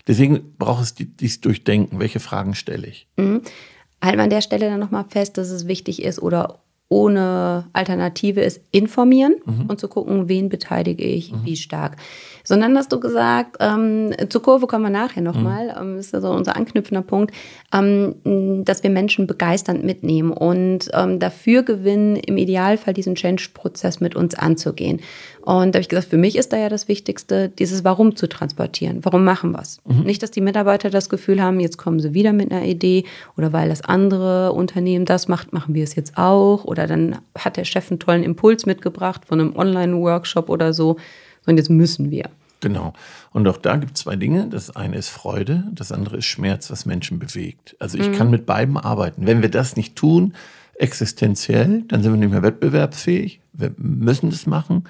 Deswegen 0.07 0.57
braucht 0.57 0.83
es 0.83 0.93
die- 0.93 1.05
dies 1.05 1.39
durchdenken. 1.39 1.99
Welche 1.99 2.19
Fragen 2.19 2.53
stelle 2.53 2.85
ich? 2.87 3.07
halten 3.17 4.17
wir 4.17 4.23
an 4.23 4.29
der 4.29 4.41
Stelle 4.41 4.65
dann 4.69 4.79
nochmal 4.79 5.05
fest, 5.07 5.37
dass 5.37 5.49
es 5.51 5.67
wichtig 5.67 6.01
ist 6.03 6.19
oder 6.21 6.59
ohne 6.91 7.67
Alternative 7.71 8.41
ist, 8.41 8.59
informieren 8.71 9.35
und 9.69 9.79
zu 9.79 9.87
gucken, 9.87 10.27
wen 10.27 10.49
beteilige 10.49 11.05
ich, 11.05 11.33
wie 11.45 11.55
stark. 11.55 11.95
Sondern 12.43 12.77
hast 12.77 12.91
du 12.91 12.99
gesagt, 12.99 13.55
ähm, 13.61 14.11
zur 14.27 14.41
Kurve 14.41 14.67
kommen 14.67 14.83
wir 14.83 14.89
nachher 14.89 15.21
nochmal, 15.21 15.73
ähm, 15.79 15.97
ist 15.97 16.13
also 16.13 16.29
unser 16.31 16.57
anknüpfender 16.57 17.01
Punkt, 17.01 17.33
ähm, 17.73 18.65
dass 18.65 18.83
wir 18.83 18.89
Menschen 18.89 19.25
begeisternd 19.25 19.85
mitnehmen 19.85 20.31
und 20.31 20.89
ähm, 20.93 21.19
dafür 21.19 21.63
gewinnen, 21.63 22.17
im 22.17 22.35
Idealfall 22.35 22.93
diesen 22.93 23.15
Change-Prozess 23.15 24.01
mit 24.01 24.17
uns 24.17 24.35
anzugehen. 24.35 24.99
Und 25.41 25.73
da 25.73 25.77
habe 25.77 25.81
ich 25.81 25.89
gesagt, 25.89 26.09
für 26.09 26.17
mich 26.17 26.35
ist 26.37 26.53
da 26.53 26.57
ja 26.57 26.69
das 26.69 26.87
Wichtigste, 26.87 27.49
dieses 27.49 27.83
Warum 27.83 28.15
zu 28.15 28.27
transportieren. 28.27 29.03
Warum 29.03 29.23
machen 29.23 29.51
wir 29.51 29.59
es? 29.59 29.81
Nicht, 29.85 30.21
dass 30.21 30.31
die 30.31 30.41
Mitarbeiter 30.41 30.89
das 30.89 31.09
Gefühl 31.09 31.41
haben, 31.41 31.59
jetzt 31.59 31.77
kommen 31.77 31.99
sie 31.99 32.13
wieder 32.13 32.33
mit 32.33 32.51
einer 32.51 32.65
Idee 32.65 33.05
oder 33.37 33.51
weil 33.51 33.69
das 33.69 33.81
andere 33.81 34.53
Unternehmen 34.53 35.05
das 35.05 35.27
macht, 35.27 35.53
machen 35.53 35.73
wir 35.73 35.83
es 35.83 35.95
jetzt 35.95 36.17
auch. 36.17 36.63
Oder 36.65 36.87
dann 36.87 37.17
hat 37.37 37.57
der 37.57 37.65
Chef 37.65 37.89
einen 37.89 37.99
tollen 37.99 38.23
Impuls 38.23 38.65
mitgebracht 38.65 39.25
von 39.25 39.39
einem 39.39 39.55
Online-Workshop 39.55 40.49
oder 40.49 40.73
so. 40.73 40.97
Und 41.45 41.57
jetzt 41.57 41.69
müssen 41.69 42.11
wir. 42.11 42.29
Genau. 42.59 42.93
Und 43.31 43.47
auch 43.47 43.57
da 43.57 43.77
gibt 43.77 43.97
es 43.97 44.03
zwei 44.03 44.15
Dinge. 44.15 44.47
Das 44.47 44.75
eine 44.75 44.95
ist 44.95 45.09
Freude, 45.09 45.63
das 45.73 45.91
andere 45.91 46.17
ist 46.17 46.25
Schmerz, 46.25 46.69
was 46.69 46.85
Menschen 46.85 47.17
bewegt. 47.19 47.75
Also 47.79 47.97
ich 47.97 48.11
kann 48.11 48.29
mit 48.29 48.45
beiden 48.45 48.77
arbeiten. 48.77 49.25
Wenn 49.25 49.41
wir 49.41 49.49
das 49.49 49.75
nicht 49.75 49.95
tun, 49.95 50.33
existenziell, 50.75 51.83
dann 51.87 52.03
sind 52.03 52.13
wir 52.13 52.19
nicht 52.19 52.31
mehr 52.31 52.43
wettbewerbsfähig. 52.43 53.39
Wir 53.53 53.73
müssen 53.77 54.29
das 54.29 54.45
machen. 54.47 54.83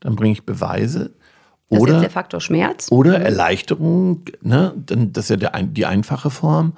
Dann 0.00 0.16
bringe 0.16 0.32
ich 0.32 0.44
Beweise. 0.44 1.10
Das 1.70 1.76
ist 1.76 1.82
Oder, 1.82 1.92
jetzt 1.94 2.02
der 2.02 2.10
Faktor 2.10 2.40
Schmerz. 2.40 2.90
oder 2.90 3.20
Erleichterung, 3.20 4.22
ne? 4.40 4.72
Das 4.86 5.24
ist 5.24 5.30
ja 5.30 5.36
der, 5.36 5.62
die 5.62 5.84
einfache 5.84 6.30
Form. 6.30 6.74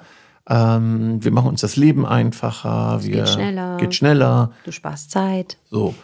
Ähm, 0.49 1.23
wir 1.23 1.31
machen 1.31 1.47
uns 1.47 1.61
das 1.61 1.77
Leben 1.77 2.05
einfacher. 2.05 3.03
wir, 3.03 3.17
geht 3.17 3.29
schneller. 3.29 3.77
Geht 3.77 3.95
schneller. 3.95 4.51
Du 4.65 4.71
sparst 4.71 5.11
Zeit. 5.11 5.57
So. 5.69 5.95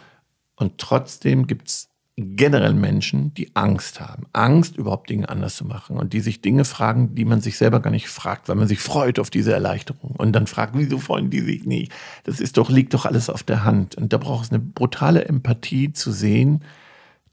Und 0.56 0.78
trotzdem 0.78 1.46
gibt 1.46 1.68
es 1.68 1.88
generell 2.16 2.74
Menschen, 2.74 3.32
die 3.34 3.54
Angst 3.54 4.00
haben. 4.00 4.26
Angst, 4.32 4.76
überhaupt 4.76 5.08
Dinge 5.08 5.28
anders 5.28 5.56
zu 5.56 5.64
machen. 5.64 5.96
Und 5.98 6.12
die 6.12 6.20
sich 6.20 6.40
Dinge 6.40 6.64
fragen, 6.64 7.14
die 7.14 7.24
man 7.24 7.40
sich 7.40 7.56
selber 7.56 7.80
gar 7.80 7.90
nicht 7.90 8.08
fragt, 8.08 8.48
weil 8.48 8.56
man 8.56 8.66
sich 8.66 8.80
freut 8.80 9.18
auf 9.18 9.30
diese 9.30 9.52
Erleichterung. 9.52 10.12
Und 10.16 10.32
dann 10.32 10.46
fragt, 10.46 10.76
wieso 10.76 10.98
freuen 10.98 11.30
die 11.30 11.40
sich 11.40 11.64
nicht? 11.64 11.92
Das 12.24 12.40
ist 12.40 12.56
doch, 12.56 12.70
liegt 12.70 12.94
doch 12.94 13.06
alles 13.06 13.30
auf 13.30 13.44
der 13.44 13.64
Hand. 13.64 13.94
Und 13.94 14.12
da 14.12 14.18
braucht 14.18 14.46
es 14.46 14.50
eine 14.50 14.58
brutale 14.58 15.26
Empathie 15.26 15.92
zu 15.92 16.10
sehen, 16.10 16.64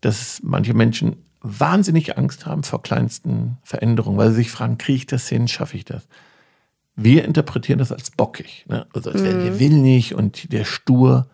dass 0.05 0.41
manche 0.43 0.75
Menschen 0.75 1.15
wahnsinnig 1.41 2.15
Angst 2.15 2.45
haben 2.45 2.61
vor 2.61 2.83
kleinsten 2.83 3.57
Veränderungen, 3.63 4.17
weil 4.17 4.29
sie 4.29 4.35
sich 4.35 4.51
fragen, 4.51 4.77
kriege 4.77 4.97
ich 4.97 5.05
das 5.07 5.27
hin, 5.27 5.47
schaffe 5.47 5.77
ich 5.77 5.85
das? 5.85 6.07
Wir 6.95 7.25
interpretieren 7.25 7.79
das 7.79 7.91
als 7.91 8.11
bockig. 8.11 8.65
Ne? 8.69 8.85
Also 8.93 9.09
als 9.11 9.23
wäre 9.23 9.43
der 9.43 9.59
will 9.59 9.77
nicht 9.77 10.13
und 10.13 10.53
der 10.53 10.63
stur. 10.63 11.27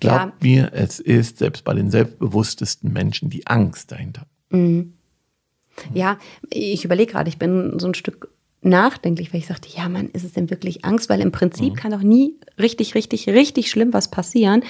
Glaubt 0.00 0.42
mir, 0.42 0.72
es 0.72 0.98
ist 0.98 1.38
selbst 1.38 1.64
bei 1.64 1.74
den 1.74 1.90
selbstbewusstesten 1.90 2.92
Menschen 2.92 3.28
die 3.28 3.46
Angst 3.46 3.92
dahinter. 3.92 4.26
Ja, 5.94 6.18
ich 6.48 6.84
überlege 6.84 7.12
gerade, 7.12 7.28
ich 7.28 7.38
bin 7.38 7.78
so 7.78 7.86
ein 7.86 7.94
Stück 7.94 8.28
nachdenklich, 8.62 9.32
weil 9.32 9.40
ich 9.40 9.46
sagte, 9.46 9.68
ja, 9.74 9.88
Mann, 9.88 10.10
ist 10.12 10.24
es 10.24 10.34
denn 10.34 10.50
wirklich 10.50 10.84
Angst? 10.84 11.08
Weil 11.08 11.20
im 11.20 11.32
Prinzip 11.32 11.76
kann 11.76 11.92
doch 11.92 12.02
nie 12.02 12.34
richtig, 12.58 12.94
richtig, 12.94 13.28
richtig 13.28 13.70
schlimm 13.70 13.94
was 13.94 14.10
passieren. 14.10 14.62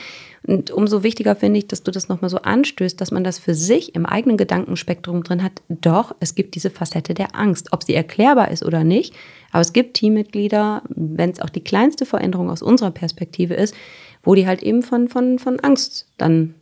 Und 0.46 0.70
umso 0.70 1.02
wichtiger 1.02 1.34
finde 1.34 1.58
ich, 1.58 1.66
dass 1.66 1.82
du 1.82 1.90
das 1.90 2.08
nochmal 2.08 2.30
so 2.30 2.38
anstößt, 2.38 3.00
dass 3.00 3.10
man 3.10 3.24
das 3.24 3.38
für 3.38 3.54
sich 3.54 3.94
im 3.96 4.06
eigenen 4.06 4.36
Gedankenspektrum 4.36 5.24
drin 5.24 5.42
hat. 5.42 5.62
Doch, 5.68 6.14
es 6.20 6.36
gibt 6.36 6.54
diese 6.54 6.70
Facette 6.70 7.14
der 7.14 7.34
Angst, 7.34 7.72
ob 7.72 7.82
sie 7.82 7.94
erklärbar 7.94 8.50
ist 8.50 8.64
oder 8.64 8.84
nicht. 8.84 9.14
Aber 9.50 9.60
es 9.60 9.72
gibt 9.72 9.94
Teammitglieder, 9.94 10.82
wenn 10.88 11.30
es 11.30 11.40
auch 11.40 11.50
die 11.50 11.64
kleinste 11.64 12.06
Veränderung 12.06 12.48
aus 12.48 12.62
unserer 12.62 12.92
Perspektive 12.92 13.54
ist, 13.54 13.74
wo 14.22 14.34
die 14.36 14.46
halt 14.46 14.62
eben 14.62 14.82
von, 14.82 15.08
von, 15.08 15.40
von 15.40 15.58
Angst 15.60 16.06
dann 16.16 16.54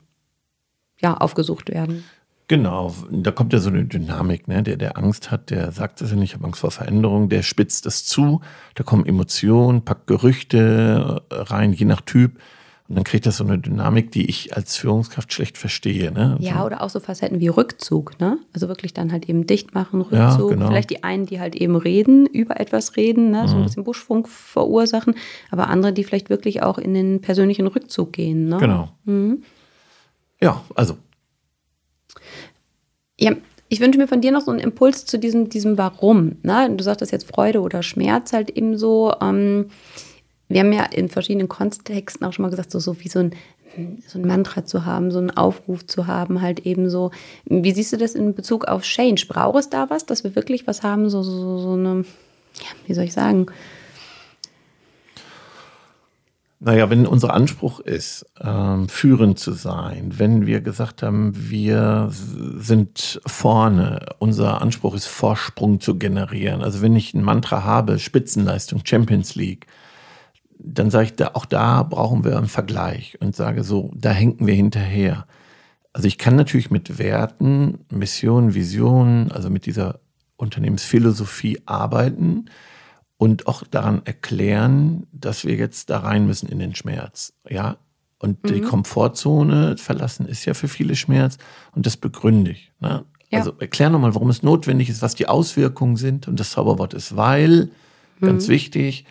ja, 1.00 1.14
aufgesucht 1.16 1.70
werden. 1.70 2.04
Genau, 2.48 2.94
da 3.10 3.30
kommt 3.30 3.52
ja 3.52 3.58
so 3.58 3.68
eine 3.68 3.84
Dynamik, 3.84 4.48
ne? 4.48 4.62
Der, 4.62 4.76
der 4.76 4.96
Angst 4.96 5.30
hat, 5.30 5.50
der 5.50 5.70
sagt 5.70 6.00
es 6.00 6.10
ja 6.10 6.16
nicht, 6.16 6.30
ich 6.30 6.34
habe 6.34 6.46
Angst 6.46 6.60
vor 6.60 6.70
Veränderung, 6.70 7.28
der 7.28 7.42
spitzt 7.42 7.84
das 7.84 8.06
zu, 8.06 8.40
da 8.74 8.84
kommen 8.84 9.04
Emotionen, 9.04 9.82
packt 9.82 10.06
Gerüchte 10.06 11.22
äh, 11.28 11.34
rein, 11.34 11.74
je 11.74 11.84
nach 11.84 12.00
Typ. 12.00 12.38
Und 12.88 12.94
dann 12.94 13.04
kriegt 13.04 13.26
das 13.26 13.36
so 13.36 13.44
eine 13.44 13.58
Dynamik, 13.58 14.12
die 14.12 14.30
ich 14.30 14.56
als 14.56 14.78
Führungskraft 14.78 15.30
schlecht 15.30 15.58
verstehe. 15.58 16.10
Ne? 16.10 16.38
Ja, 16.40 16.64
oder 16.64 16.80
auch 16.80 16.88
so 16.88 17.00
Facetten 17.00 17.38
wie 17.38 17.48
Rückzug, 17.48 18.18
ne? 18.18 18.38
Also 18.54 18.66
wirklich 18.68 18.94
dann 18.94 19.12
halt 19.12 19.28
eben 19.28 19.46
dicht 19.46 19.74
machen, 19.74 20.00
Rückzug. 20.00 20.50
Ja, 20.50 20.54
genau. 20.56 20.68
Vielleicht 20.68 20.88
die 20.88 21.04
einen, 21.04 21.26
die 21.26 21.38
halt 21.38 21.54
eben 21.54 21.76
reden, 21.76 22.24
über 22.24 22.58
etwas 22.58 22.96
reden, 22.96 23.30
ne? 23.30 23.46
so 23.46 23.56
ein 23.56 23.64
bisschen 23.64 23.84
Buschfunk 23.84 24.26
verursachen, 24.26 25.16
aber 25.50 25.68
andere, 25.68 25.92
die 25.92 26.02
vielleicht 26.02 26.30
wirklich 26.30 26.62
auch 26.62 26.78
in 26.78 26.94
den 26.94 27.20
persönlichen 27.20 27.66
Rückzug 27.66 28.14
gehen. 28.14 28.48
Ne? 28.48 28.56
Genau. 28.56 28.88
Ja, 30.40 30.62
also 30.74 30.96
Ja, 33.18 33.32
ich 33.68 33.80
wünsche 33.80 33.98
mir 33.98 34.08
von 34.08 34.20
dir 34.20 34.32
noch 34.32 34.40
so 34.40 34.50
einen 34.50 34.60
Impuls 34.60 35.04
zu 35.04 35.18
diesem, 35.18 35.48
diesem 35.48 35.76
Warum. 35.76 36.36
Ne? 36.42 36.70
Du 36.74 36.82
sagtest 36.82 37.12
jetzt 37.12 37.28
Freude 37.28 37.60
oder 37.60 37.82
Schmerz 37.82 38.32
halt 38.32 38.50
eben 38.50 38.78
so. 38.78 39.12
Ähm, 39.20 39.66
wir 40.48 40.60
haben 40.60 40.72
ja 40.72 40.84
in 40.84 41.08
verschiedenen 41.08 41.48
Kontexten 41.48 42.26
auch 42.26 42.32
schon 42.32 42.44
mal 42.44 42.50
gesagt, 42.50 42.70
so, 42.70 42.78
so 42.78 42.98
wie 43.00 43.08
so 43.08 43.18
ein, 43.18 43.32
so 44.06 44.18
ein 44.18 44.26
Mantra 44.26 44.64
zu 44.64 44.86
haben, 44.86 45.10
so 45.10 45.18
einen 45.18 45.30
Aufruf 45.30 45.86
zu 45.86 46.06
haben, 46.06 46.40
halt 46.40 46.60
eben 46.60 46.88
so. 46.88 47.10
Wie 47.44 47.72
siehst 47.72 47.92
du 47.92 47.98
das 47.98 48.14
in 48.14 48.34
Bezug 48.34 48.64
auf 48.64 48.82
Change? 48.82 49.26
Braucht 49.28 49.58
es 49.58 49.68
da 49.68 49.90
was, 49.90 50.06
dass 50.06 50.24
wir 50.24 50.34
wirklich 50.34 50.66
was 50.66 50.82
haben, 50.82 51.10
so, 51.10 51.22
so, 51.22 51.58
so 51.58 51.72
eine, 51.72 52.04
ja, 52.54 52.68
wie 52.86 52.94
soll 52.94 53.04
ich 53.04 53.12
sagen? 53.12 53.46
Naja, 56.60 56.90
wenn 56.90 57.06
unser 57.06 57.34
Anspruch 57.34 57.78
ist, 57.78 58.26
ähm, 58.40 58.88
führend 58.88 59.38
zu 59.38 59.52
sein, 59.52 60.18
wenn 60.18 60.44
wir 60.44 60.60
gesagt 60.60 61.04
haben, 61.04 61.32
wir 61.34 62.08
sind 62.10 63.20
vorne, 63.26 64.06
unser 64.18 64.60
Anspruch 64.60 64.96
ist, 64.96 65.06
Vorsprung 65.06 65.80
zu 65.80 65.98
generieren. 65.98 66.62
Also 66.62 66.82
wenn 66.82 66.96
ich 66.96 67.14
ein 67.14 67.22
Mantra 67.22 67.62
habe, 67.62 68.00
Spitzenleistung, 68.00 68.80
Champions 68.84 69.36
League, 69.36 69.66
dann 70.58 70.90
sage 70.90 71.04
ich, 71.04 71.14
da, 71.14 71.30
auch 71.34 71.46
da 71.46 71.84
brauchen 71.84 72.24
wir 72.24 72.36
einen 72.36 72.48
Vergleich 72.48 73.16
und 73.20 73.36
sage 73.36 73.62
so, 73.62 73.92
da 73.94 74.10
hängen 74.10 74.44
wir 74.44 74.54
hinterher. 74.54 75.26
Also 75.92 76.08
ich 76.08 76.18
kann 76.18 76.34
natürlich 76.34 76.72
mit 76.72 76.98
Werten, 76.98 77.84
Mission, 77.88 78.54
Vision, 78.54 79.30
also 79.30 79.48
mit 79.48 79.64
dieser 79.64 80.00
Unternehmensphilosophie 80.36 81.60
arbeiten 81.66 82.46
und 83.18 83.46
auch 83.48 83.64
daran 83.64 84.02
erklären, 84.04 85.06
dass 85.12 85.44
wir 85.44 85.56
jetzt 85.56 85.90
da 85.90 85.98
rein 85.98 86.26
müssen 86.26 86.48
in 86.48 86.58
den 86.60 86.74
Schmerz. 86.74 87.34
Ja. 87.48 87.76
Und 88.20 88.42
mhm. 88.44 88.48
die 88.48 88.60
Komfortzone 88.60 89.76
verlassen 89.76 90.26
ist 90.26 90.44
ja 90.44 90.54
für 90.54 90.68
viele 90.68 90.96
Schmerz 90.96 91.36
und 91.74 91.84
das 91.84 91.96
begründe 91.96 92.52
ich. 92.52 92.72
Ne? 92.80 93.04
Ja. 93.30 93.38
Also 93.38 93.52
erklär 93.58 93.90
nochmal, 93.90 94.14
warum 94.14 94.30
es 94.30 94.42
notwendig 94.42 94.88
ist, 94.88 95.02
was 95.02 95.14
die 95.14 95.28
Auswirkungen 95.28 95.96
sind. 95.96 96.28
Und 96.28 96.40
das 96.40 96.50
Zauberwort 96.50 96.94
ist 96.94 97.16
weil, 97.16 97.70
ganz 98.20 98.46
mhm. 98.46 98.52
wichtig. 98.52 99.04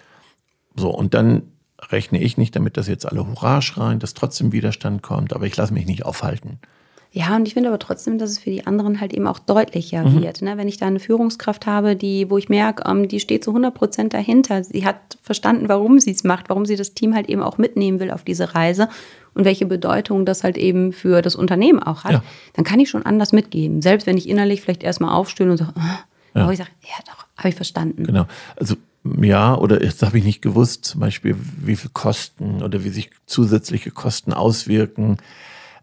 So, 0.76 0.90
und 0.90 1.14
dann 1.14 1.44
rechne 1.80 2.22
ich 2.22 2.38
nicht 2.38 2.56
damit, 2.56 2.78
dass 2.78 2.88
jetzt 2.88 3.06
alle 3.06 3.28
Hurra 3.28 3.62
schreien, 3.62 4.00
dass 4.00 4.14
trotzdem 4.14 4.52
Widerstand 4.52 5.04
kommt, 5.04 5.34
aber 5.34 5.46
ich 5.46 5.56
lasse 5.56 5.74
mich 5.74 5.86
nicht 5.86 6.06
aufhalten. 6.06 6.60
Ja, 7.12 7.36
und 7.36 7.48
ich 7.48 7.54
finde 7.54 7.70
aber 7.70 7.80
trotzdem, 7.80 8.18
dass 8.18 8.32
es 8.32 8.40
für 8.40 8.50
die 8.50 8.68
anderen 8.68 9.00
halt 9.00 9.14
eben 9.14 9.28
auch 9.28 9.40
deutlicher 9.40 10.04
mhm. 10.04 10.22
wird. 10.22 10.42
Ne? 10.42 10.58
Wenn 10.58 10.68
ich 10.68 10.78
da 10.78 10.88
eine 10.88 11.00
Führungskraft 11.00 11.66
habe, 11.66 11.96
die, 11.96 12.30
wo 12.30 12.38
ich 12.38 12.50
merke, 12.50 12.84
ähm, 12.90 13.08
die 13.08 13.20
steht 13.20 13.44
zu 13.44 13.52
100 13.52 13.74
Prozent 13.74 14.14
dahinter. 14.14 14.64
Sie 14.64 14.86
hat 14.86 15.18
verstanden, 15.22 15.70
warum 15.70 16.00
sie 16.00 16.12
es 16.12 16.24
macht, 16.24 16.50
warum 16.50 16.66
sie 16.66 16.76
das 16.76 16.94
Team 16.94 17.16
halt 17.16 17.30
eben 17.30 17.42
auch 17.42 17.58
mitnehmen 17.58 18.00
will 18.00 18.12
auf 18.12 18.24
diese 18.24 18.54
Reise 18.56 18.90
und 19.34 19.46
welche 19.46 19.66
Bedeutung 19.66 20.26
das 20.26 20.44
halt 20.44 20.58
eben 20.58 20.92
für 20.92 21.22
das 21.22 21.36
Unternehmen 21.36 21.82
auch 21.82 22.04
hat. 22.04 22.12
Ja. 22.12 22.24
Dann 22.54 22.66
kann 22.66 22.80
ich 22.80 22.90
schon 22.90 23.06
anders 23.06 23.32
mitgeben. 23.32 23.82
Selbst 23.82 24.06
wenn 24.06 24.18
ich 24.18 24.28
innerlich 24.28 24.62
vielleicht 24.62 24.84
erstmal 24.84 25.14
aufstöhne 25.14 25.52
und 25.52 25.58
sage, 25.58 25.74
oh, 25.76 25.82
ja. 26.36 26.44
aber 26.44 26.52
ich 26.52 26.58
sage, 26.58 26.72
ja 26.84 27.04
doch, 27.06 27.26
habe 27.38 27.50
ich 27.50 27.56
verstanden. 27.56 28.04
Genau. 28.04 28.26
Also 28.58 28.76
ja, 29.22 29.56
oder 29.56 29.84
jetzt 29.84 30.04
habe 30.04 30.18
ich 30.18 30.24
nicht 30.24 30.42
gewusst, 30.42 30.86
zum 30.86 31.02
Beispiel, 31.02 31.36
wie 31.58 31.76
viel 31.76 31.92
Kosten 31.94 32.62
oder 32.62 32.84
wie 32.84 32.90
sich 32.90 33.12
zusätzliche 33.26 33.92
Kosten 33.92 34.34
auswirken. 34.34 35.18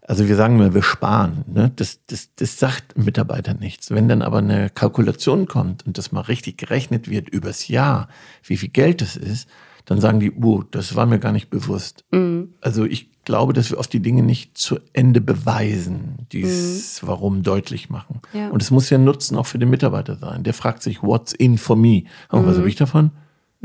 Also 0.07 0.27
wir 0.27 0.35
sagen 0.35 0.57
mal, 0.57 0.73
wir 0.73 0.83
sparen. 0.83 1.43
Ne? 1.47 1.71
Das, 1.75 1.99
das, 2.07 2.29
das 2.35 2.59
sagt 2.59 2.97
Mitarbeiter 2.97 3.53
nichts. 3.53 3.91
Wenn 3.91 4.07
dann 4.07 4.21
aber 4.21 4.37
eine 4.37 4.69
Kalkulation 4.69 5.47
kommt 5.47 5.85
und 5.85 5.97
das 5.97 6.11
mal 6.11 6.21
richtig 6.21 6.57
gerechnet 6.57 7.09
wird 7.09 7.29
übers 7.29 7.67
Jahr, 7.67 8.07
wie 8.43 8.57
viel 8.57 8.69
Geld 8.69 9.01
das 9.01 9.15
ist, 9.15 9.49
dann 9.85 9.99
sagen 10.01 10.19
die, 10.19 10.31
uh, 10.31 10.63
das 10.63 10.95
war 10.95 11.05
mir 11.05 11.19
gar 11.19 11.31
nicht 11.31 11.49
bewusst. 11.49 12.05
Mhm. 12.11 12.53
Also 12.61 12.85
ich 12.85 13.11
glaube, 13.23 13.53
dass 13.53 13.71
wir 13.71 13.79
oft 13.79 13.91
die 13.93 14.01
Dinge 14.01 14.21
nicht 14.21 14.57
zu 14.57 14.77
Ende 14.93 15.21
beweisen, 15.21 16.27
dieses 16.31 17.01
mhm. 17.01 17.07
Warum 17.07 17.43
deutlich 17.43 17.89
machen. 17.89 18.21
Ja. 18.33 18.49
Und 18.49 18.61
es 18.61 18.71
muss 18.71 18.89
ja 18.89 18.97
Nutzen 18.97 19.37
auch 19.37 19.47
für 19.47 19.59
den 19.59 19.69
Mitarbeiter 19.69 20.15
sein. 20.15 20.43
Der 20.43 20.53
fragt 20.53 20.83
sich, 20.83 21.01
what's 21.01 21.33
in 21.33 21.57
for 21.57 21.75
me? 21.75 22.03
Und 22.29 22.43
mhm. 22.43 22.47
was 22.47 22.57
habe 22.57 22.69
ich 22.69 22.75
davon? 22.75 23.11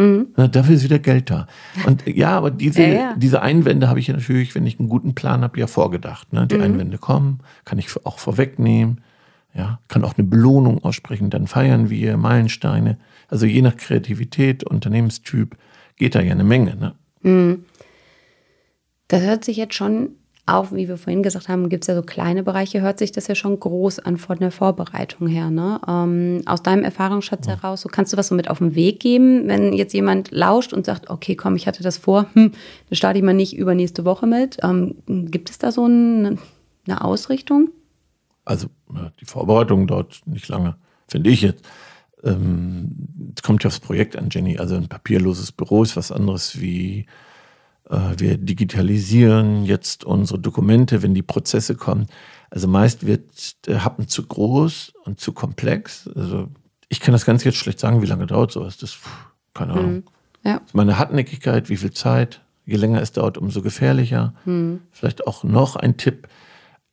Mhm. 0.01 0.29
Dafür 0.51 0.75
ist 0.75 0.85
wieder 0.85 0.99
Geld 0.99 1.31
da. 1.31 1.47
Und 1.87 2.07
ja, 2.07 2.31
aber 2.31 2.51
diese, 2.51 2.83
ja, 2.83 2.89
ja. 2.89 3.15
diese 3.17 3.43
Einwände 3.43 3.89
habe 3.89 4.01
ich 4.01 4.07
ja 4.07 4.15
natürlich, 4.15 4.55
wenn 4.55 4.67
ich 4.67 4.79
einen 4.79 4.89
guten 4.89 5.15
Plan 5.15 5.43
habe, 5.43 5.59
ja 5.61 5.67
vorgedacht. 5.67 6.33
Ne? 6.33 6.47
Die 6.47 6.57
mhm. 6.57 6.63
Einwände 6.63 6.99
kommen, 6.99 7.41
kann 7.65 7.79
ich 7.79 7.89
auch 8.05 8.19
vorwegnehmen. 8.19 9.03
Ja, 9.53 9.81
kann 9.89 10.05
auch 10.05 10.17
eine 10.17 10.27
Belohnung 10.27 10.85
aussprechen, 10.85 11.29
dann 11.29 11.49
feiern 11.49 11.91
wir 11.91 12.17
Meilensteine. 12.17 12.99
Also 13.27 13.47
je 13.47 13.63
nach 13.63 13.77
Kreativität, 13.77 14.63
Unternehmenstyp 14.63 15.57
geht 15.97 16.15
da 16.15 16.21
ja 16.21 16.31
eine 16.31 16.45
Menge. 16.45 16.77
Ne? 16.77 16.95
Mhm. 17.23 17.65
Das 19.09 19.23
hört 19.23 19.45
sich 19.45 19.57
jetzt 19.57 19.75
schon 19.75 20.11
auch, 20.51 20.73
wie 20.73 20.89
wir 20.89 20.97
vorhin 20.97 21.23
gesagt 21.23 21.49
haben, 21.49 21.69
gibt 21.69 21.85
es 21.85 21.89
ja 21.89 21.95
so 21.95 22.03
kleine 22.03 22.43
Bereiche, 22.43 22.81
hört 22.81 22.99
sich 22.99 23.13
das 23.13 23.27
ja 23.27 23.35
schon 23.35 23.59
groß 23.59 24.01
an 24.01 24.17
von 24.17 24.39
der 24.39 24.51
Vorbereitung 24.51 25.29
her. 25.29 25.51
Ne? 25.51 25.81
Ähm, 25.87 26.43
aus 26.47 26.63
deinem 26.63 26.85
Erfahrungsschatz 26.85 27.47
ja. 27.47 27.57
heraus, 27.57 27.83
so 27.83 27.89
kannst 27.89 28.13
du 28.13 28.17
was 28.17 28.29
so 28.29 28.35
mit 28.35 28.51
auf 28.51 28.59
den 28.59 28.75
Weg 28.75 29.01
geben, 29.01 29.49
wenn 29.49 29.73
jetzt 29.73 29.95
jemand 29.95 30.31
lauscht 30.31 30.73
und 30.73 30.87
sagt, 30.87 31.11
okay, 31.11 31.37
komm, 31.37 31.57
ich 31.57 31.67
hatte 31.67 31.83
das 31.83 31.99
vor, 31.99 32.27
hm, 32.35 32.53
dann 32.53 32.97
starte 32.97 33.19
ich 33.19 33.25
mal 33.25 33.35
nicht 33.35 33.57
übernächste 33.57 34.05
Woche 34.05 34.27
mit. 34.27 34.59
Ähm, 34.63 34.97
gibt 35.07 35.51
es 35.51 35.59
da 35.59 35.73
so 35.73 35.87
ein, 35.87 36.39
eine 36.87 37.05
Ausrichtung? 37.05 37.71
Also 38.45 38.69
die 39.21 39.27
Vorbereitung 39.27 39.87
dauert 39.87 40.21
nicht 40.27 40.49
lange, 40.49 40.77
finde 41.07 41.31
ich 41.31 41.43
jetzt. 41.43 41.65
Ähm, 42.25 43.33
es 43.37 43.43
kommt 43.43 43.63
ja 43.65 43.69
aufs 43.69 43.81
Projekt 43.81 44.17
an, 44.17 44.29
Jenny. 44.31 44.59
Also 44.59 44.75
ein 44.75 44.89
papierloses 44.89 45.53
Büro 45.53 45.83
ist 45.83 45.97
was 45.97 46.13
anderes 46.13 46.61
wie 46.61 47.07
wir 47.91 48.39
digitalisieren 48.39 49.65
jetzt 49.65 50.05
unsere 50.05 50.39
Dokumente, 50.39 51.03
wenn 51.03 51.15
die 51.15 51.23
Prozesse 51.23 51.75
kommen. 51.75 52.07
Also 52.51 52.69
meist 52.69 53.07
wird 53.07 53.67
der 53.67 53.85
Happen 53.85 54.09
zu 54.09 54.27
groß 54.27 54.93
und 55.05 55.21
zu 55.21 55.33
komplex. 55.33 56.09
Also 56.15 56.49
ich 56.89 57.01
kann 57.01 57.13
das 57.13 57.25
ganz 57.25 57.45
jetzt 57.45 57.59
schlecht 57.59 57.81
sagen, 57.81 58.03
wie 58.03 58.07
lange 58.07 58.27
dauert 58.27 58.53
sowas. 58.53 58.77
Das, 58.77 58.99
keine 59.55 59.73
Ahnung. 59.73 59.93
Mhm. 59.93 60.05
Ja. 60.45 60.61
Meine 60.73 60.99
Hartnäckigkeit, 60.99 61.69
wie 61.69 61.77
viel 61.77 61.93
Zeit, 61.93 62.43
je 62.65 62.77
länger 62.77 63.01
es 63.01 63.13
dauert, 63.13 63.39
umso 63.39 63.63
gefährlicher. 63.63 64.35
Mhm. 64.45 64.81
Vielleicht 64.91 65.27
auch 65.27 65.45
noch 65.45 65.77
ein 65.77 65.97
Tipp, 65.97 66.29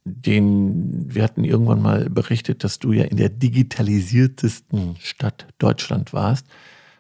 den 0.04 1.14
wir 1.14 1.24
hatten 1.24 1.44
irgendwann 1.44 1.82
mal 1.82 2.10
berichtet, 2.10 2.64
dass 2.64 2.80
du 2.80 2.94
ja 2.94 3.04
in 3.04 3.18
der 3.18 3.30
digitalisiertesten 3.30 4.96
Stadt 5.00 5.48
Deutschland 5.58 6.14
warst 6.14 6.48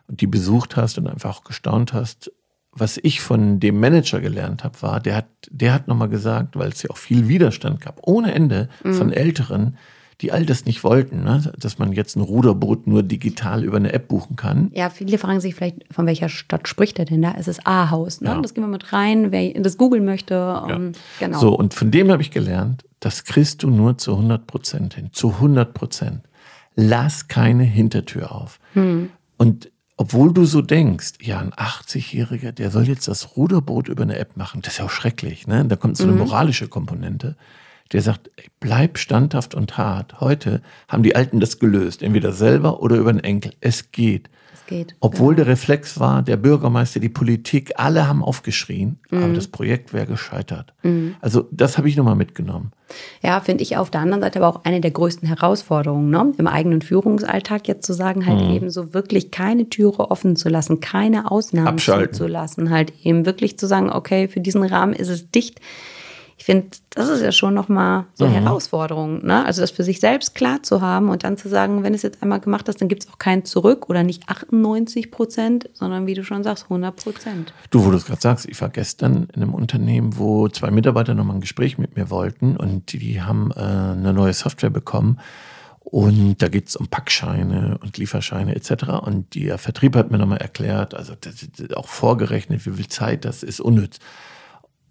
und 0.07 0.21
die 0.21 0.27
besucht 0.27 0.75
hast 0.75 0.97
und 0.97 1.07
einfach 1.07 1.37
auch 1.37 1.43
gestaunt 1.43 1.93
hast, 1.93 2.31
was 2.79 2.99
ich 3.01 3.21
von 3.21 3.59
dem 3.59 3.79
Manager 3.79 4.19
gelernt 4.19 4.63
habe, 4.63 4.81
war, 4.81 4.99
der 4.99 5.15
hat, 5.15 5.27
der 5.49 5.73
hat 5.73 5.87
nochmal 5.87 6.09
gesagt, 6.09 6.57
weil 6.57 6.69
es 6.69 6.83
ja 6.83 6.89
auch 6.89 6.97
viel 6.97 7.27
Widerstand 7.27 7.81
gab, 7.81 7.99
ohne 8.03 8.33
Ende 8.33 8.69
mhm. 8.83 8.93
von 8.93 9.11
Älteren, 9.11 9.77
die 10.21 10.31
all 10.31 10.45
das 10.45 10.65
nicht 10.65 10.83
wollten, 10.83 11.23
ne? 11.23 11.51
dass 11.57 11.77
man 11.77 11.93
jetzt 11.93 12.15
ein 12.15 12.21
Ruderboot 12.21 12.87
nur 12.87 13.03
digital 13.03 13.63
über 13.63 13.77
eine 13.77 13.93
App 13.93 14.07
buchen 14.07 14.35
kann. 14.35 14.71
Ja, 14.73 14.89
viele 14.89 15.17
fragen 15.19 15.39
sich 15.39 15.53
vielleicht, 15.53 15.85
von 15.91 16.07
welcher 16.07 16.27
Stadt 16.27 16.67
spricht 16.67 16.97
er 16.97 17.05
denn 17.05 17.21
da? 17.21 17.35
Es 17.37 17.47
ist 17.47 17.67
A-Haus, 17.67 18.21
ne? 18.21 18.29
Ja. 18.29 18.41
Das 18.41 18.55
gehen 18.55 18.63
wir 18.63 18.67
mit 18.67 18.93
rein, 18.93 19.31
wer 19.31 19.53
das 19.53 19.77
googeln 19.77 20.05
möchte. 20.05 20.33
Ja. 20.33 20.79
genau. 21.19 21.39
So, 21.39 21.55
und 21.55 21.75
von 21.75 21.91
dem 21.91 22.11
habe 22.11 22.23
ich 22.23 22.31
gelernt, 22.31 22.83
das 22.99 23.25
kriegst 23.25 23.61
du 23.61 23.69
nur 23.69 23.99
zu 23.99 24.13
100 24.13 24.47
Prozent 24.47 24.95
hin, 24.95 25.09
zu 25.11 25.33
100 25.33 25.73
Prozent. 25.75 26.21
Lass 26.75 27.27
keine 27.27 27.63
Hintertür 27.63 28.31
auf. 28.31 28.59
Hm. 28.73 29.09
Und 29.37 29.69
obwohl 29.97 30.31
du 30.31 30.45
so 30.45 30.61
denkst, 30.61 31.13
ja, 31.21 31.39
ein 31.39 31.51
80-Jähriger, 31.53 32.51
der 32.51 32.69
soll 32.69 32.87
jetzt 32.87 33.07
das 33.07 33.35
Ruderboot 33.35 33.87
über 33.87 34.03
eine 34.03 34.17
App 34.17 34.37
machen, 34.37 34.61
das 34.61 34.73
ist 34.73 34.79
ja 34.79 34.85
auch 34.85 34.91
schrecklich, 34.91 35.47
ne? 35.47 35.65
Da 35.65 35.75
kommt 35.75 35.97
so 35.97 36.03
eine 36.03 36.13
mhm. 36.13 36.19
moralische 36.19 36.67
Komponente. 36.67 37.35
Der 37.93 38.01
sagt, 38.01 38.29
ey, 38.35 38.45
bleib 38.59 38.97
standhaft 38.97 39.55
und 39.55 39.77
hart. 39.77 40.19
Heute 40.19 40.61
haben 40.87 41.03
die 41.03 41.15
Alten 41.15 41.39
das 41.39 41.59
gelöst, 41.59 42.03
entweder 42.03 42.31
selber 42.31 42.81
oder 42.81 42.95
über 42.97 43.09
einen 43.09 43.19
Enkel. 43.19 43.53
Es 43.61 43.91
geht 43.91 44.29
geht. 44.67 44.95
Obwohl 44.99 45.33
ja. 45.33 45.37
der 45.37 45.47
Reflex 45.47 45.99
war, 45.99 46.21
der 46.21 46.37
Bürgermeister, 46.37 46.99
die 46.99 47.09
Politik, 47.09 47.73
alle 47.77 48.07
haben 48.07 48.23
aufgeschrien, 48.23 48.99
mhm. 49.09 49.23
aber 49.23 49.33
das 49.33 49.47
Projekt 49.47 49.93
wäre 49.93 50.05
gescheitert. 50.05 50.73
Mhm. 50.83 51.15
Also 51.21 51.47
das 51.51 51.77
habe 51.77 51.89
ich 51.89 51.97
nochmal 51.97 52.15
mitgenommen. 52.15 52.71
Ja, 53.21 53.39
finde 53.41 53.63
ich 53.63 53.77
auf 53.77 53.89
der 53.89 54.01
anderen 54.01 54.21
Seite 54.21 54.39
aber 54.39 54.47
auch 54.47 54.63
eine 54.63 54.79
der 54.79 54.91
größten 54.91 55.27
Herausforderungen, 55.27 56.09
ne? 56.09 56.33
im 56.37 56.47
eigenen 56.47 56.81
Führungsalltag 56.81 57.67
jetzt 57.67 57.85
zu 57.85 57.93
sagen, 57.93 58.25
halt 58.25 58.41
mhm. 58.41 58.51
eben 58.51 58.69
so 58.69 58.93
wirklich 58.93 59.31
keine 59.31 59.69
Türe 59.69 60.11
offen 60.11 60.35
zu 60.35 60.49
lassen, 60.49 60.79
keine 60.79 61.31
Ausnahmen 61.31 61.79
zu 61.79 62.27
lassen, 62.27 62.69
halt 62.69 62.93
eben 63.03 63.25
wirklich 63.25 63.57
zu 63.57 63.65
sagen, 63.65 63.89
okay, 63.89 64.27
für 64.27 64.39
diesen 64.39 64.63
Rahmen 64.63 64.93
ist 64.93 65.09
es 65.09 65.31
dicht 65.31 65.59
ich 66.39 66.45
finde, 66.45 66.67
das 66.91 67.09
ist 67.09 67.21
ja 67.21 67.31
schon 67.31 67.55
nochmal 67.55 68.05
so 68.13 68.25
eine 68.25 68.39
mhm. 68.39 68.43
Herausforderung. 68.43 69.25
Ne? 69.25 69.43
Also 69.43 69.61
das 69.61 69.71
für 69.71 69.83
sich 69.83 69.99
selbst 69.99 70.35
klar 70.35 70.61
zu 70.61 70.81
haben 70.81 71.09
und 71.09 71.23
dann 71.23 71.35
zu 71.35 71.49
sagen, 71.49 71.81
wenn 71.81 71.95
es 71.95 72.03
jetzt 72.03 72.21
einmal 72.21 72.39
gemacht 72.39 72.67
hast, 72.67 72.79
dann 72.79 72.87
gibt 72.87 73.03
es 73.03 73.09
auch 73.11 73.17
kein 73.17 73.43
Zurück 73.43 73.89
oder 73.89 74.03
nicht 74.03 74.29
98 74.29 75.09
Prozent, 75.09 75.67
sondern 75.73 76.05
wie 76.05 76.13
du 76.13 76.23
schon 76.23 76.43
sagst, 76.43 76.65
100 76.65 76.95
Prozent. 76.95 77.53
Du, 77.71 77.83
wo 77.83 77.89
du 77.89 77.97
es 77.97 78.05
gerade 78.05 78.21
sagst, 78.21 78.47
ich 78.47 78.61
war 78.61 78.69
gestern 78.69 79.27
in 79.33 79.41
einem 79.41 79.55
Unternehmen, 79.55 80.19
wo 80.19 80.47
zwei 80.47 80.69
Mitarbeiter 80.69 81.15
nochmal 81.15 81.37
ein 81.37 81.41
Gespräch 81.41 81.79
mit 81.79 81.95
mir 81.95 82.11
wollten 82.11 82.55
und 82.55 82.93
die 82.93 83.21
haben 83.23 83.51
äh, 83.55 83.59
eine 83.59 84.13
neue 84.13 84.33
Software 84.33 84.69
bekommen. 84.69 85.19
Und 85.79 86.41
da 86.41 86.49
geht 86.49 86.67
es 86.67 86.75
um 86.75 86.87
Packscheine 86.87 87.79
und 87.81 87.97
Lieferscheine 87.97 88.55
etc. 88.55 88.89
Und 89.01 89.33
der 89.33 89.57
Vertrieb 89.57 89.95
hat 89.95 90.11
mir 90.11 90.17
nochmal 90.17 90.39
erklärt, 90.39 90.93
also 90.93 91.13
auch 91.75 91.87
vorgerechnet, 91.87 92.65
wie 92.65 92.71
viel 92.71 92.89
Zeit 92.89 93.25
das 93.25 93.41
ist 93.41 93.61
unnütz. 93.61 93.99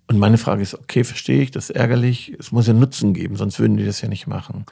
Und 0.08 0.18
meine 0.18 0.38
Frage 0.38 0.62
ist, 0.62 0.74
okay, 0.74 1.04
verstehe 1.04 1.42
ich, 1.42 1.50
das 1.50 1.70
ist 1.70 1.76
ärgerlich, 1.76 2.36
es 2.38 2.52
muss 2.52 2.66
ja 2.66 2.72
Nutzen 2.72 3.12
geben, 3.12 3.36
sonst 3.36 3.58
würden 3.58 3.76
die 3.76 3.84
das 3.84 4.00
ja 4.00 4.08
nicht 4.08 4.26
machen. 4.26 4.64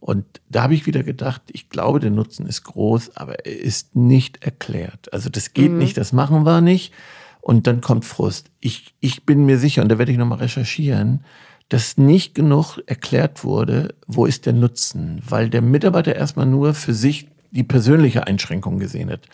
Und 0.00 0.24
da 0.48 0.62
habe 0.62 0.74
ich 0.74 0.86
wieder 0.86 1.02
gedacht, 1.02 1.42
ich 1.48 1.68
glaube, 1.68 1.98
der 1.98 2.10
Nutzen 2.10 2.46
ist 2.46 2.62
groß, 2.62 3.16
aber 3.16 3.44
er 3.44 3.58
ist 3.58 3.96
nicht 3.96 4.44
erklärt. 4.44 5.12
Also 5.12 5.28
das 5.28 5.52
geht 5.52 5.72
mhm. 5.72 5.78
nicht, 5.78 5.96
das 5.96 6.12
machen 6.12 6.44
wir 6.44 6.60
nicht. 6.60 6.92
Und 7.40 7.66
dann 7.66 7.80
kommt 7.80 8.04
Frust. 8.04 8.50
Ich, 8.60 8.94
ich 9.00 9.24
bin 9.24 9.46
mir 9.46 9.58
sicher, 9.58 9.82
und 9.82 9.88
da 9.88 9.98
werde 9.98 10.12
ich 10.12 10.18
nochmal 10.18 10.38
recherchieren, 10.38 11.24
dass 11.68 11.98
nicht 11.98 12.34
genug 12.34 12.78
erklärt 12.86 13.44
wurde, 13.44 13.94
wo 14.06 14.26
ist 14.26 14.46
der 14.46 14.52
Nutzen, 14.52 15.22
weil 15.28 15.50
der 15.50 15.62
Mitarbeiter 15.62 16.14
erstmal 16.14 16.46
nur 16.46 16.74
für 16.74 16.94
sich 16.94 17.28
die 17.50 17.64
persönliche 17.64 18.26
Einschränkung 18.26 18.78
gesehen 18.78 19.10
hat. 19.10 19.28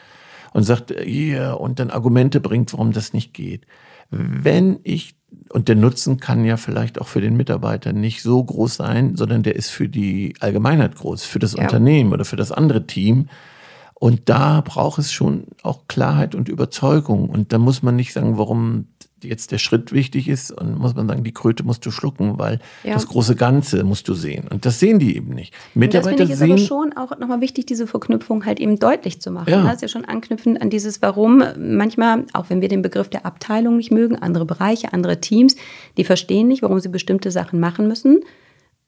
und 0.52 0.62
sagt, 0.62 0.94
hier, 1.04 1.58
und 1.60 1.80
dann 1.80 1.90
Argumente 1.90 2.40
bringt, 2.40 2.72
warum 2.72 2.92
das 2.92 3.12
nicht 3.12 3.34
geht. 3.34 3.66
Wenn 4.10 4.78
ich, 4.84 5.16
und 5.50 5.68
der 5.68 5.76
Nutzen 5.76 6.18
kann 6.18 6.44
ja 6.44 6.56
vielleicht 6.56 7.00
auch 7.00 7.06
für 7.08 7.20
den 7.20 7.36
Mitarbeiter 7.36 7.92
nicht 7.92 8.22
so 8.22 8.42
groß 8.42 8.74
sein, 8.76 9.16
sondern 9.16 9.42
der 9.42 9.56
ist 9.56 9.70
für 9.70 9.88
die 9.88 10.34
Allgemeinheit 10.40 10.96
groß, 10.96 11.24
für 11.24 11.38
das 11.38 11.54
Ja. 11.54 11.62
Unternehmen 11.62 12.12
oder 12.12 12.24
für 12.24 12.36
das 12.36 12.52
andere 12.52 12.86
Team. 12.86 13.28
Und 13.94 14.28
da 14.28 14.60
braucht 14.60 14.98
es 14.98 15.12
schon 15.12 15.44
auch 15.62 15.82
Klarheit 15.88 16.34
und 16.34 16.48
Überzeugung. 16.48 17.30
Und 17.30 17.52
da 17.52 17.58
muss 17.58 17.82
man 17.82 17.96
nicht 17.96 18.12
sagen, 18.12 18.38
warum 18.38 18.86
jetzt 19.22 19.52
der 19.52 19.58
Schritt 19.58 19.92
wichtig 19.92 20.28
ist. 20.28 20.52
Und 20.52 20.78
muss 20.78 20.94
man 20.94 21.08
sagen, 21.08 21.24
die 21.24 21.32
Kröte 21.32 21.64
musst 21.64 21.84
du 21.86 21.90
schlucken, 21.90 22.38
weil 22.38 22.60
Ja. 22.82 22.94
das 22.94 23.06
große 23.06 23.34
Ganze 23.36 23.82
musst 23.84 24.06
du 24.08 24.14
sehen. 24.14 24.46
Und 24.48 24.66
das 24.66 24.78
sehen 24.78 24.98
die 24.98 25.16
eben 25.16 25.34
nicht. 25.34 25.54
Und 25.74 25.82
das 25.94 26.06
finde 26.06 26.14
Mitarbeiter 26.14 26.24
ich 26.24 26.30
ist 26.30 26.42
aber 26.42 26.58
sehen, 26.58 26.66
schon 26.66 26.92
auch 26.96 27.18
nochmal 27.18 27.40
wichtig, 27.40 27.66
diese 27.66 27.86
Verknüpfung 27.86 28.44
halt 28.44 28.60
eben 28.60 28.78
deutlich 28.78 29.20
zu 29.20 29.30
machen. 29.30 29.50
Ja. 29.50 29.64
Das 29.64 29.76
ist 29.76 29.82
ja 29.82 29.88
schon 29.88 30.04
anknüpfend 30.04 30.60
an 30.60 30.70
dieses 30.70 31.02
Warum. 31.02 31.42
Manchmal, 31.58 32.24
auch 32.32 32.50
wenn 32.50 32.60
wir 32.60 32.68
den 32.68 32.82
Begriff 32.82 33.08
der 33.08 33.26
Abteilung 33.26 33.76
nicht 33.76 33.90
mögen, 33.90 34.16
andere 34.16 34.44
Bereiche, 34.44 34.92
andere 34.92 35.20
Teams, 35.20 35.56
die 35.96 36.04
verstehen 36.04 36.48
nicht, 36.48 36.62
warum 36.62 36.80
sie 36.80 36.88
bestimmte 36.88 37.30
Sachen 37.30 37.60
machen 37.60 37.88
müssen. 37.88 38.20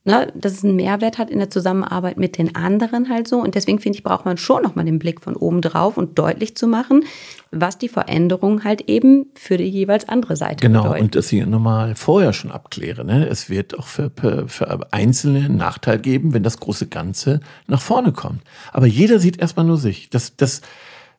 Ne, 0.08 0.32
dass 0.36 0.52
es 0.52 0.62
einen 0.62 0.76
Mehrwert 0.76 1.18
hat 1.18 1.30
in 1.30 1.40
der 1.40 1.50
Zusammenarbeit 1.50 2.16
mit 2.16 2.38
den 2.38 2.54
anderen 2.54 3.08
halt 3.10 3.26
so. 3.26 3.40
Und 3.40 3.56
deswegen 3.56 3.80
finde 3.80 3.98
ich, 3.98 4.04
braucht 4.04 4.24
man 4.24 4.36
schon 4.38 4.62
nochmal 4.62 4.84
den 4.84 5.00
Blick 5.00 5.20
von 5.20 5.34
oben 5.34 5.60
drauf 5.60 5.96
und 5.96 6.16
deutlich 6.16 6.56
zu 6.56 6.68
machen, 6.68 7.02
was 7.50 7.76
die 7.76 7.88
Veränderung 7.88 8.62
halt 8.62 8.82
eben 8.82 9.26
für 9.34 9.56
die 9.56 9.64
jeweils 9.64 10.08
andere 10.08 10.36
Seite 10.36 10.64
Genau, 10.64 10.84
bedeutet. 10.84 11.02
und 11.02 11.14
dass 11.16 11.32
ich 11.32 11.44
nochmal 11.44 11.96
vorher 11.96 12.32
schon 12.32 12.52
abkläre. 12.52 13.04
Ne? 13.04 13.26
Es 13.26 13.50
wird 13.50 13.76
auch 13.76 13.88
für, 13.88 14.12
für, 14.14 14.46
für 14.48 14.92
Einzelne 14.92 15.40
einen 15.46 15.56
Nachteil 15.56 15.98
geben, 15.98 16.32
wenn 16.34 16.44
das 16.44 16.60
große 16.60 16.86
Ganze 16.86 17.40
nach 17.66 17.80
vorne 17.82 18.12
kommt. 18.12 18.42
Aber 18.72 18.86
jeder 18.86 19.18
sieht 19.18 19.40
erstmal 19.40 19.66
nur 19.66 19.76
sich. 19.76 20.08
Das, 20.10 20.36
das, 20.36 20.60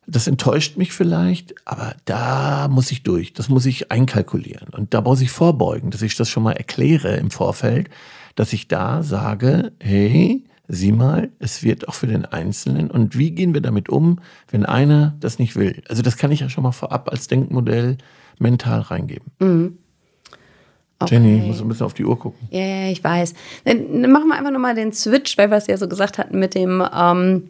das 0.06 0.26
enttäuscht 0.26 0.78
mich 0.78 0.94
vielleicht, 0.94 1.54
aber 1.66 1.94
da 2.06 2.68
muss 2.68 2.90
ich 2.90 3.02
durch. 3.02 3.34
Das 3.34 3.50
muss 3.50 3.66
ich 3.66 3.92
einkalkulieren. 3.92 4.68
Und 4.72 4.94
da 4.94 5.02
muss 5.02 5.20
ich 5.20 5.30
vorbeugen, 5.30 5.90
dass 5.90 6.00
ich 6.00 6.16
das 6.16 6.30
schon 6.30 6.42
mal 6.42 6.52
erkläre 6.52 7.16
im 7.16 7.30
Vorfeld, 7.30 7.90
dass 8.38 8.52
ich 8.52 8.68
da 8.68 9.02
sage, 9.02 9.72
hey, 9.80 10.44
sieh 10.68 10.92
mal, 10.92 11.30
es 11.40 11.64
wird 11.64 11.88
auch 11.88 11.94
für 11.94 12.06
den 12.06 12.24
Einzelnen. 12.24 12.88
Und 12.88 13.18
wie 13.18 13.32
gehen 13.32 13.52
wir 13.52 13.60
damit 13.60 13.88
um, 13.88 14.20
wenn 14.48 14.64
einer 14.64 15.16
das 15.18 15.40
nicht 15.40 15.56
will? 15.56 15.82
Also 15.88 16.02
das 16.02 16.16
kann 16.16 16.30
ich 16.30 16.38
ja 16.40 16.48
schon 16.48 16.62
mal 16.62 16.70
vorab 16.70 17.10
als 17.10 17.26
Denkmodell 17.26 17.98
mental 18.38 18.82
reingeben. 18.82 19.32
Jenny, 21.08 21.38
ich 21.38 21.46
muss 21.46 21.60
ein 21.60 21.68
bisschen 21.68 21.86
auf 21.86 21.94
die 21.94 22.04
Uhr 22.04 22.16
gucken. 22.16 22.46
Ja, 22.50 22.60
ja, 22.60 22.90
ich 22.90 23.02
weiß. 23.02 23.34
Dann 23.64 24.10
machen 24.12 24.28
wir 24.28 24.36
einfach 24.36 24.52
nochmal 24.52 24.76
den 24.76 24.92
Switch, 24.92 25.36
weil 25.36 25.50
wir 25.50 25.56
es 25.56 25.66
ja 25.66 25.76
so 25.76 25.88
gesagt 25.88 26.18
hatten 26.18 26.38
mit 26.38 26.54
dem, 26.54 26.84
ähm, 26.96 27.48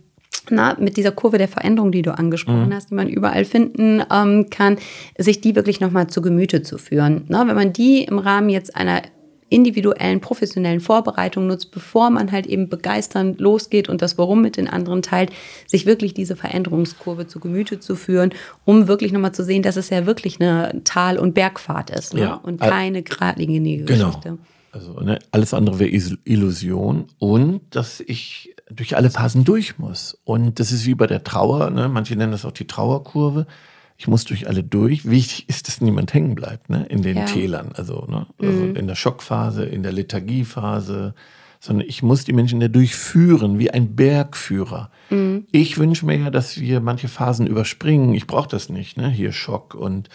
na, 0.49 0.75
mit 0.79 0.97
dieser 0.97 1.13
Kurve 1.13 1.37
der 1.37 1.49
Veränderung, 1.49 1.93
die 1.93 2.03
du 2.03 2.17
angesprochen 2.17 2.73
hast, 2.73 2.91
die 2.91 2.95
man 2.95 3.09
überall 3.09 3.45
finden 3.45 4.03
ähm, 4.11 4.49
kann, 4.49 4.79
sich 5.19 5.43
die 5.43 5.55
wirklich 5.55 5.81
nochmal 5.81 6.07
zu 6.07 6.23
Gemüte 6.23 6.63
zu 6.63 6.79
führen. 6.79 7.25
Na, 7.29 7.47
wenn 7.47 7.57
man 7.57 7.75
die 7.75 8.05
im 8.05 8.19
Rahmen 8.19 8.49
jetzt 8.49 8.75
einer 8.75 9.03
individuellen, 9.49 10.21
professionellen 10.21 10.81
Vorbereitung 10.81 11.47
nutzt, 11.47 11.71
bevor 11.71 12.11
man 12.11 12.33
halt 12.33 12.47
eben 12.47 12.69
begeisternd 12.69 13.41
losgeht 13.41 13.89
und 13.89 14.03
das 14.03 14.19
Warum 14.19 14.43
mit 14.43 14.57
den 14.57 14.69
anderen 14.69 15.03
teilt, 15.03 15.31
sich 15.67 15.87
wirklich 15.87 16.15
diese 16.15 16.37
Veränderungskurve 16.37 17.27
zu 17.27 17.41
Gemüte 17.41 17.81
zu 17.81 17.97
führen, 17.97 18.31
um 18.65 18.89
wirklich 18.89 19.13
nochmal 19.13 19.33
zu 19.33 19.45
sehen, 19.45 19.63
dass 19.63 19.77
es 19.77 19.91
ja 19.91 20.07
wirklich 20.07 20.41
eine 20.41 20.83
Tal- 20.85 21.19
und 21.19 21.35
Bergfahrt 21.35 21.91
ist 21.91 22.15
ne? 22.15 22.21
Ja. 22.21 22.35
und 22.35 22.61
keine 22.61 23.03
geradlinige 23.03 23.85
Genau. 23.85 24.07
Geschichte. 24.07 24.39
Also 24.73 25.01
ne, 25.01 25.19
alles 25.31 25.55
andere 25.55 25.79
wäre 25.79 25.91
Illusion 26.25 27.07
und 27.19 27.63
dass 27.71 28.01
ich 28.01 28.55
durch 28.71 28.97
alle 28.97 29.11
Phasen 29.11 29.45
durch 29.45 29.79
muss. 29.79 30.19
Und 30.25 30.61
das 30.61 30.73
ist 30.73 30.85
wie 30.87 30.95
bei 30.95 31.07
der 31.07 31.25
Trauer, 31.25 31.71
ne? 31.71 31.89
manche 31.89 32.17
nennen 32.17 32.33
das 32.33 32.45
auch 32.45 32.53
die 32.53 32.67
Trauerkurve. 32.67 33.47
Ich 34.01 34.07
muss 34.07 34.25
durch 34.25 34.47
alle 34.47 34.63
durch. 34.63 35.11
Wichtig 35.11 35.49
ist, 35.49 35.67
dass 35.67 35.81
niemand 35.81 36.15
hängen 36.15 36.37
bleibt 36.37 36.71
ne? 36.71 36.87
in 36.89 37.03
den 37.03 37.17
Ja. 37.19 37.25
Tälern, 37.25 37.73
also, 37.75 38.07
ne? 38.09 38.27
also 38.39 38.65
in 38.67 38.87
der 38.87 38.95
Schockphase, 38.95 39.65
in 39.65 39.83
der 39.83 39.91
Lethargiephase, 39.91 41.15
sondern 41.59 41.89
ich 41.89 42.05
muss 42.05 42.25
die 42.25 42.33
Menschen 42.33 42.61
da 42.61 42.69
durchführen, 42.69 43.59
wie 43.59 43.73
ein 43.73 43.97
Bergführer. 43.97 44.91
Ich 45.51 45.79
wünsche 45.79 46.07
mir 46.07 46.17
ja, 46.17 46.31
dass 46.31 46.61
wir 46.61 46.81
manche 46.81 47.09
Phasen 47.09 47.49
überspringen. 47.49 48.15
Ich 48.15 48.29
brauche 48.29 48.49
das 48.49 48.69
nicht, 48.69 48.97
ne? 48.97 49.09
hier 49.11 49.33
Schock 49.33 49.75
und 49.75 50.09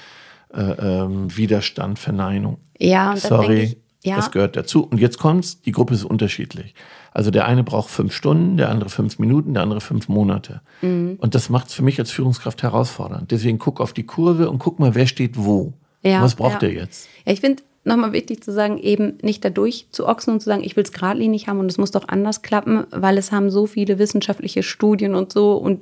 äh, 0.54 0.62
ähm, 0.62 1.36
Widerstand, 1.36 2.00
Verneinung. 2.00 2.60
Ja, 2.80 3.12
und 3.12 3.24
dann 3.24 3.30
Sorry, 3.30 3.48
denke 3.48 3.64
ich, 3.64 3.78
ja. 4.04 4.16
das 4.16 4.32
gehört 4.32 4.56
dazu. 4.56 4.84
Und 4.84 5.00
jetzt 5.00 5.18
kommt's, 5.18 5.62
die 5.62 5.72
Gruppe 5.72 5.94
ist 5.94 6.04
unterschiedlich. 6.04 6.74
Also 7.12 7.32
der 7.32 7.46
eine 7.46 7.64
braucht 7.64 7.90
fünf 7.90 8.14
Stunden, 8.14 8.58
der 8.58 8.70
andere 8.70 8.90
fünf 8.90 9.20
Minuten, 9.20 9.54
der 9.54 9.64
andere 9.64 9.82
fünf 9.82 10.10
Monate. 10.10 10.62
Mhm. 10.82 11.18
Und 11.20 11.36
das 11.36 11.50
macht's 11.50 11.74
für 11.74 11.84
mich 11.84 12.00
als 12.00 12.12
Führungskraft 12.12 12.64
herausfordernd. 12.64 13.32
Deswegen 13.32 13.60
guck 13.60 13.80
auf 13.80 13.94
die 13.94 14.06
Kurve 14.06 14.50
und 14.50 14.60
guck 14.60 14.80
mal, 14.80 14.96
wer 14.96 15.08
steht 15.08 15.38
wo. 15.38 15.74
Ja, 16.02 16.22
Was 16.22 16.36
braucht 16.36 16.64
ja. 16.64 16.70
er 16.70 16.74
jetzt? 16.74 17.08
Ja, 17.26 17.32
ich 17.32 17.40
finde 17.40 17.64
nochmal 17.86 18.14
wichtig 18.14 18.44
zu 18.44 18.52
sagen, 18.52 18.78
eben 18.78 19.18
nicht 19.22 19.44
dadurch 19.44 19.88
zu 19.92 20.08
ochsen 20.08 20.34
und 20.34 20.40
zu 20.40 20.46
sagen, 20.46 20.64
ich 20.64 20.76
will 20.76 20.84
es 20.84 20.92
geradlinig 20.92 21.48
haben 21.48 21.60
und 21.60 21.70
es 21.70 21.78
muss 21.78 21.92
doch 21.92 22.08
anders 22.08 22.42
klappen, 22.42 22.86
weil 22.92 23.18
es 23.18 23.32
haben 23.32 23.50
so 23.50 23.66
viele 23.66 24.00
wissenschaftliche 24.00 24.64
Studien 24.64 25.16
und 25.16 25.32
so 25.34 25.56
und 25.56 25.82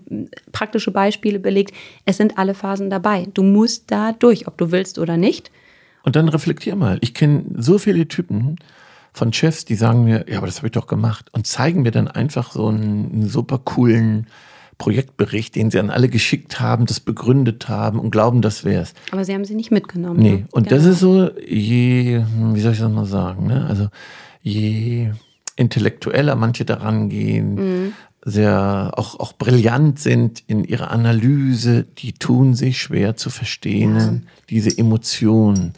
praktische 0.51 0.91
Beispiele 0.91 1.39
belegt. 1.39 1.73
Es 2.05 2.17
sind 2.17 2.37
alle 2.37 2.53
Phasen 2.53 2.89
dabei. 2.89 3.27
Du 3.33 3.43
musst 3.43 3.91
da 3.91 4.13
durch, 4.13 4.47
ob 4.47 4.57
du 4.57 4.71
willst 4.71 4.99
oder 4.99 5.17
nicht. 5.17 5.51
Und 6.03 6.15
dann 6.15 6.29
reflektier 6.29 6.75
mal. 6.75 6.97
Ich 7.01 7.13
kenne 7.13 7.43
so 7.57 7.77
viele 7.77 8.07
Typen 8.07 8.55
von 9.13 9.33
Chefs, 9.33 9.65
die 9.65 9.75
sagen 9.75 10.03
mir, 10.03 10.25
ja, 10.29 10.37
aber 10.37 10.47
das 10.47 10.57
habe 10.57 10.67
ich 10.67 10.71
doch 10.73 10.87
gemacht 10.87 11.27
und 11.33 11.45
zeigen 11.45 11.81
mir 11.83 11.91
dann 11.91 12.07
einfach 12.07 12.51
so 12.51 12.67
einen, 12.67 13.27
super 13.27 13.59
coolen 13.59 14.27
Projektbericht, 14.77 15.55
den 15.55 15.69
sie 15.69 15.79
an 15.79 15.91
alle 15.91 16.09
geschickt 16.09 16.59
haben, 16.59 16.85
das 16.87 16.99
begründet 16.99 17.69
haben 17.69 17.99
und 17.99 18.09
glauben, 18.09 18.41
das 18.41 18.65
wär's. 18.65 18.93
Aber 19.11 19.23
sie 19.25 19.33
haben 19.33 19.45
sie 19.45 19.53
nicht 19.53 19.69
mitgenommen. 19.69 20.19
Nee, 20.19 20.31
ne? 20.31 20.47
und 20.51 20.67
Genau. 20.69 20.75
das 20.81 20.85
ist 20.85 20.99
so, 21.01 21.29
je, 21.47 22.17
hm, 22.17 22.55
wie 22.55 22.61
soll 22.61 22.71
ich 22.71 22.79
das 22.79 22.91
mal 22.91 23.05
sagen, 23.05 23.45
ne? 23.47 23.65
Also 23.67 23.89
je 24.41 25.11
intellektueller 25.55 26.35
manche 26.35 26.65
daran 26.65 27.09
gehen, 27.09 27.55
Mhm. 27.55 27.93
Sehr 28.23 28.91
auch, 28.95 29.19
auch 29.19 29.33
brillant 29.33 29.99
sind 29.99 30.43
in 30.47 30.63
ihrer 30.63 30.91
Analyse, 30.91 31.85
die 31.97 32.13
tun 32.13 32.53
sich 32.53 32.79
schwer 32.79 33.15
zu 33.15 33.29
verstehen, 33.29 34.27
diese 34.49 34.77
Emotionen, 34.77 35.73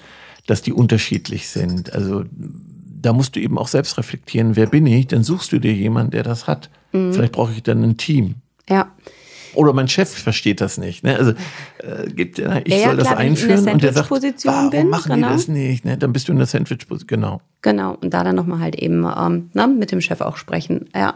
dass 0.45 0.61
die 0.61 0.73
unterschiedlich 0.73 1.47
sind. 1.47 1.93
Also 1.93 2.25
da 2.31 3.13
musst 3.13 3.35
du 3.35 3.39
eben 3.39 3.57
auch 3.57 3.67
selbst 3.67 3.97
reflektieren, 3.97 4.55
wer 4.55 4.67
bin 4.67 4.85
ich? 4.87 5.07
Dann 5.07 5.23
suchst 5.23 5.51
du 5.51 5.59
dir 5.59 5.73
jemanden, 5.73 6.11
der 6.11 6.23
das 6.23 6.47
hat. 6.47 6.69
Mhm. 6.91 7.13
Vielleicht 7.13 7.33
brauche 7.33 7.53
ich 7.53 7.63
dann 7.63 7.83
ein 7.83 7.97
Team. 7.97 8.35
Ja. 8.69 8.91
Oder 9.55 9.73
mein 9.73 9.87
Chef 9.87 10.09
versteht 10.09 10.61
das 10.61 10.77
nicht. 10.77 11.03
Ne? 11.03 11.17
Also 11.17 11.31
äh, 11.79 12.09
gibt, 12.09 12.39
ja, 12.39 12.57
ich 12.63 12.73
Ja, 12.73 12.77
ja, 12.77 12.87
soll 12.87 12.97
das 12.97 13.07
klar, 13.07 13.17
der 13.17 13.25
einführen 13.25 13.69
und 13.69 13.83
der 13.83 13.93
sagt, 13.93 14.07
Sandwich-Position 14.09 14.53
warum 14.53 14.69
bin, 14.71 14.89
machen 14.89 15.13
genau. 15.13 15.27
die 15.27 15.33
das 15.33 15.47
nicht? 15.47 15.85
Ne? 15.85 15.97
Dann 15.97 16.11
bist 16.11 16.27
du 16.27 16.31
in 16.31 16.39
der 16.39 16.47
Sandwich-Position. 16.47 17.07
Genau. 17.07 17.41
Genau, 17.61 17.95
und 18.01 18.13
da 18.13 18.23
dann 18.23 18.35
nochmal 18.35 18.59
halt 18.59 18.75
eben 18.75 19.05
ähm, 19.05 19.49
na, 19.53 19.67
mit 19.67 19.91
dem 19.91 20.01
Chef 20.01 20.21
auch 20.21 20.37
sprechen. 20.37 20.89
Ja. 20.95 21.15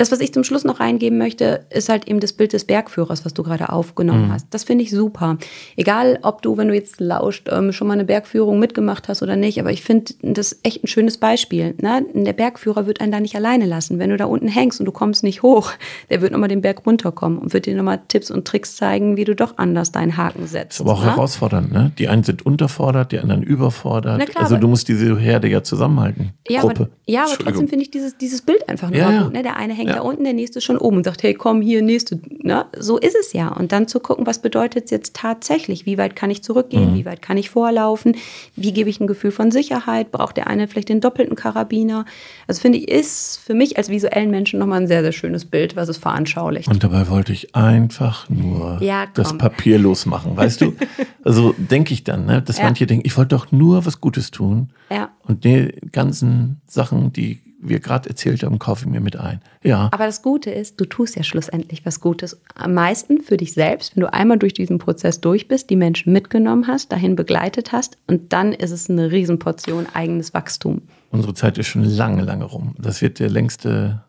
Das, 0.00 0.10
was 0.10 0.20
ich 0.20 0.32
zum 0.32 0.44
Schluss 0.44 0.64
noch 0.64 0.80
reingeben 0.80 1.18
möchte, 1.18 1.66
ist 1.68 1.90
halt 1.90 2.08
eben 2.08 2.20
das 2.20 2.32
Bild 2.32 2.54
des 2.54 2.64
Bergführers, 2.64 3.26
was 3.26 3.34
du 3.34 3.42
gerade 3.42 3.68
aufgenommen 3.68 4.28
Mhm. 4.28 4.32
hast. 4.32 4.46
Das 4.48 4.64
finde 4.64 4.82
ich 4.82 4.90
super. 4.90 5.36
Egal, 5.76 6.18
ob 6.22 6.40
du, 6.40 6.56
wenn 6.56 6.68
du 6.68 6.74
jetzt 6.74 7.00
lauscht, 7.00 7.50
ähm, 7.52 7.70
schon 7.72 7.86
mal 7.86 7.92
eine 7.92 8.06
Bergführung 8.06 8.58
mitgemacht 8.58 9.08
hast 9.08 9.22
oder 9.22 9.36
nicht, 9.36 9.60
aber 9.60 9.72
ich 9.72 9.82
finde 9.82 10.14
das 10.22 10.58
echt 10.62 10.82
ein 10.82 10.86
schönes 10.86 11.18
Beispiel. 11.18 11.74
Ne? 11.82 12.06
Der 12.14 12.32
Bergführer 12.32 12.86
wird 12.86 13.02
einen 13.02 13.12
da 13.12 13.20
nicht 13.20 13.36
alleine 13.36 13.66
lassen. 13.66 13.98
Wenn 13.98 14.08
du 14.08 14.16
da 14.16 14.24
unten 14.24 14.48
hängst 14.48 14.80
und 14.80 14.86
du 14.86 14.92
kommst 14.92 15.22
nicht 15.22 15.42
hoch, 15.42 15.70
der 16.08 16.22
wird 16.22 16.32
nochmal 16.32 16.48
den 16.48 16.62
Berg 16.62 16.86
runterkommen 16.86 17.36
und 17.38 17.52
wird 17.52 17.66
dir 17.66 17.76
nochmal 17.76 18.00
Tipps 18.08 18.30
und 18.30 18.46
Tricks 18.46 18.76
zeigen, 18.76 19.18
wie 19.18 19.24
du 19.24 19.34
doch 19.34 19.58
anders 19.58 19.92
deinen 19.92 20.16
Haken 20.16 20.46
setzt. 20.46 20.76
Ist 20.76 20.80
aber 20.80 20.94
auch 20.94 21.04
ne? 21.04 21.10
herausfordernd. 21.10 21.72
Ne? 21.74 21.92
Die 21.98 22.08
einen 22.08 22.22
sind 22.24 22.46
unterfordert, 22.46 23.12
die 23.12 23.18
anderen 23.18 23.42
überfordert. 23.42 24.16
Na 24.18 24.24
klar, 24.24 24.44
also 24.44 24.56
du 24.56 24.66
musst 24.66 24.88
diese 24.88 25.18
Herde 25.18 25.46
ja 25.46 25.62
zusammenhalten. 25.62 26.32
Ja, 26.48 26.62
Gruppe. 26.62 26.84
aber, 26.84 26.90
ja, 27.04 27.24
aber 27.24 27.36
trotzdem 27.36 27.68
finde 27.68 27.82
ich 27.84 27.90
dieses, 27.90 28.16
dieses 28.16 28.40
Bild 28.40 28.66
einfach 28.66 28.88
nur 28.88 28.98
ja. 28.98 29.24
gut. 29.24 29.34
Ne? 29.34 29.42
Der 29.42 29.58
eine 29.58 29.74
hängt 29.74 29.89
Ja. 29.90 29.96
da 29.96 30.02
unten, 30.02 30.24
der 30.24 30.32
nächste 30.32 30.60
schon 30.60 30.78
oben 30.78 30.98
und 30.98 31.04
sagt, 31.04 31.22
hey, 31.22 31.34
komm 31.34 31.60
hier, 31.62 31.82
nächste. 31.82 32.18
Ne? 32.42 32.64
So 32.78 32.96
ist 32.98 33.14
es 33.20 33.32
ja. 33.32 33.48
Und 33.48 33.72
dann 33.72 33.86
zu 33.88 34.00
gucken, 34.00 34.26
was 34.26 34.40
bedeutet 34.40 34.84
es 34.86 34.90
jetzt 34.90 35.14
tatsächlich? 35.14 35.86
Wie 35.86 35.98
weit 35.98 36.16
kann 36.16 36.30
ich 36.30 36.38
Mhm. 36.38 36.42
zurückgehen? 36.42 36.94
Wie 36.94 37.04
weit 37.04 37.22
kann 37.22 37.36
ich 37.36 37.50
vorlaufen? 37.50 38.16
Wie 38.56 38.72
gebe 38.72 38.88
ich 38.90 39.00
ein 39.00 39.06
Gefühl 39.06 39.30
von 39.30 39.50
Sicherheit? 39.50 40.10
Braucht 40.10 40.36
der 40.36 40.46
eine 40.46 40.66
vielleicht 40.68 40.88
den 40.88 41.00
doppelten 41.00 41.36
Karabiner? 41.36 42.04
Also 42.46 42.60
finde 42.60 42.78
ich, 42.78 42.88
ist 42.88 43.38
für 43.44 43.54
mich 43.54 43.76
als 43.76 43.88
visuellen 43.90 44.30
Menschen 44.30 44.58
nochmal 44.58 44.80
ein 44.80 44.86
sehr, 44.88 45.02
sehr 45.02 45.12
schönes 45.12 45.44
Bild, 45.44 45.76
was 45.76 45.88
es 45.88 45.98
veranschaulicht. 45.98 46.68
Und 46.68 46.82
dabei 46.82 47.08
wollte 47.08 47.32
ich 47.32 47.54
einfach 47.54 48.28
nur 48.30 48.78
Ja, 48.82 49.06
das. 49.14 49.36
Papier 49.36 49.78
losmachen, 49.78 50.36
weißt 50.36 50.60
du? 50.62 50.72
Also 51.22 51.54
denke 51.58 51.92
ich 51.92 52.02
dann, 52.04 52.24
ne? 52.24 52.40
dass 52.40 52.56
Ja. 52.58 52.64
manche 52.64 52.86
denken, 52.86 53.06
ich 53.06 53.14
wollte 53.16 53.36
doch 53.36 53.52
nur 53.52 53.84
was 53.84 54.00
Gutes 54.00 54.30
tun. 54.30 54.70
Ja. 54.90 55.10
Und 55.28 55.44
die 55.44 55.74
ganzen 55.92 56.62
Sachen, 56.66 57.12
die 57.12 57.40
wir 57.62 57.80
gerade 57.80 58.08
erzählt 58.08 58.42
haben, 58.42 58.58
kaufe 58.58 58.84
ich 58.84 58.90
mir 58.90 59.00
mit 59.00 59.16
ein. 59.16 59.40
Ja. 59.62 59.88
Aber 59.92 60.06
das 60.06 60.22
Gute 60.22 60.50
ist, 60.50 60.80
du 60.80 60.84
tust 60.84 61.16
ja 61.16 61.22
schlussendlich 61.22 61.84
was 61.84 62.00
Gutes. 62.00 62.40
Am 62.54 62.74
meisten 62.74 63.20
für 63.20 63.36
dich 63.36 63.52
selbst, 63.52 63.96
wenn 63.96 64.00
du 64.02 64.12
einmal 64.12 64.38
durch 64.38 64.54
diesen 64.54 64.78
Prozess 64.78 65.20
durch 65.20 65.48
bist, 65.48 65.70
die 65.70 65.76
Menschen 65.76 66.12
mitgenommen 66.12 66.66
hast, 66.66 66.92
dahin 66.92 67.16
begleitet 67.16 67.72
hast 67.72 67.96
und 68.06 68.32
dann 68.32 68.52
ist 68.52 68.70
es 68.70 68.88
eine 68.88 69.10
Riesenportion 69.12 69.86
eigenes 69.92 70.34
Wachstum. 70.34 70.82
Unsere 71.10 71.34
Zeit 71.34 71.58
ist 71.58 71.66
schon 71.66 71.84
lange, 71.84 72.22
lange 72.22 72.44
rum. 72.44 72.74
Das 72.78 73.02
wird 73.02 73.18
der 73.18 73.28
längste 73.28 74.04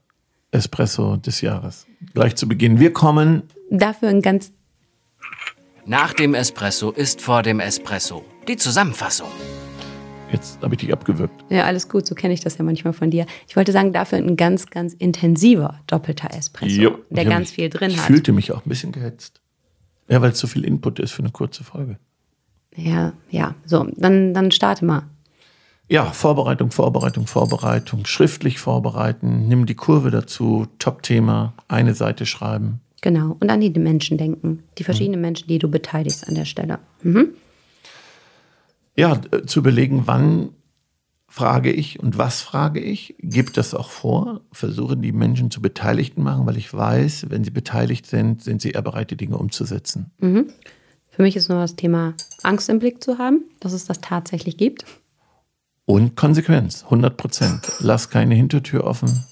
Espresso 0.51 1.17
des 1.17 1.41
Jahres. 1.41 1.87
Gleich 2.13 2.35
zu 2.35 2.47
Beginn. 2.47 2.79
Wir 2.79 2.93
kommen 2.93 3.43
Dafür 3.69 4.09
ein 4.09 4.21
ganz 4.21 4.51
Nach 5.85 6.13
dem 6.13 6.33
Espresso 6.33 6.91
ist 6.91 7.21
vor 7.21 7.41
dem 7.41 7.59
Espresso. 7.59 8.23
Die 8.47 8.57
Zusammenfassung. 8.57 9.29
Jetzt 10.31 10.61
habe 10.61 10.75
ich 10.75 10.79
dich 10.81 10.93
abgewürgt. 10.93 11.43
Ja, 11.49 11.63
alles 11.65 11.89
gut, 11.89 12.05
so 12.05 12.15
kenne 12.15 12.33
ich 12.33 12.39
das 12.39 12.57
ja 12.57 12.63
manchmal 12.63 12.93
von 12.93 13.11
dir. 13.11 13.25
Ich 13.47 13.55
wollte 13.55 13.71
sagen, 13.71 13.91
dafür 13.91 14.17
ein 14.17 14.37
ganz, 14.37 14.67
ganz 14.69 14.93
intensiver 14.93 15.79
doppelter 15.87 16.33
Espresso, 16.33 16.81
Jo. 16.81 16.97
der 17.09 17.23
Ich 17.23 17.29
ganz 17.29 17.49
mich- 17.49 17.55
viel 17.55 17.69
drin 17.69 17.91
ich 17.91 17.97
hat. 17.97 18.05
fühlte 18.05 18.31
mich 18.31 18.51
auch 18.51 18.65
ein 18.65 18.69
bisschen 18.69 18.91
gehetzt. 18.91 19.41
Ja, 20.07 20.21
weil 20.21 20.31
es 20.31 20.39
so 20.39 20.47
viel 20.47 20.63
Input 20.65 20.99
ist 20.99 21.11
für 21.11 21.21
eine 21.23 21.31
kurze 21.31 21.63
Folge. 21.63 21.97
Ja, 22.75 23.13
ja, 23.29 23.55
so, 23.65 23.85
dann, 23.97 24.33
dann 24.33 24.51
starte 24.51 24.85
mal. 24.85 25.03
Ja, 25.89 26.05
Vorbereitung, 26.05 26.71
Vorbereitung, 26.71 27.27
Vorbereitung, 27.27 28.05
schriftlich 28.05 28.59
vorbereiten, 28.59 29.49
nimm 29.49 29.65
die 29.65 29.75
Kurve 29.75 30.09
dazu, 30.09 30.67
Top-Thema, 30.79 31.53
eine 31.67 31.93
Seite 31.93 32.25
schreiben. 32.25 32.79
Genau. 33.01 33.35
Und 33.39 33.49
an 33.49 33.59
die 33.59 33.71
Menschen 33.71 34.17
denken. 34.17 34.63
Die 34.77 34.83
verschiedenen 34.85 35.19
Menschen, 35.19 35.47
die 35.47 35.59
du 35.59 35.67
beteiligst 35.69 36.27
an 36.29 36.35
der 36.35 36.45
Stelle. 36.45 36.79
Ja, 39.01 39.19
äh, 39.31 39.47
zu 39.47 39.61
überlegen, 39.61 40.03
wann 40.05 40.49
frage 41.27 41.71
ich 41.71 41.99
und 41.99 42.19
was 42.19 42.41
frage 42.41 42.79
ich, 42.79 43.15
gebe 43.17 43.51
das 43.51 43.73
auch 43.73 43.89
vor, 43.89 44.41
versuche 44.51 44.95
die 44.95 45.11
Menschen 45.11 45.49
zu 45.49 45.59
Beteiligten 45.59 46.21
machen, 46.21 46.45
weil 46.45 46.55
ich 46.55 46.71
weiß, 46.71 47.25
wenn 47.29 47.43
sie 47.43 47.49
beteiligt 47.49 48.05
sind, 48.05 48.43
sind 48.43 48.61
sie 48.61 48.69
eher 48.69 48.83
bereit, 48.83 49.09
die 49.09 49.17
Dinge 49.17 49.37
umzusetzen. 49.37 50.11
Für 51.09 51.23
mich 51.23 51.35
ist 51.35 51.49
nur 51.49 51.57
das 51.57 51.75
Thema 51.75 52.13
Angst 52.43 52.69
im 52.69 52.77
Blick 52.77 53.03
zu 53.03 53.17
haben, 53.17 53.45
dass 53.59 53.73
es 53.73 53.85
das 53.85 54.01
tatsächlich 54.01 54.57
gibt. 54.57 54.85
Und 55.85 56.15
Konsequenz, 56.15 56.83
100 56.83 57.17
Prozent. 57.17 57.71
Lass 57.79 58.11
keine 58.11 58.35
Hintertür 58.35 58.83
offen. 58.83 59.25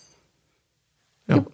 Ja, 1.27 1.45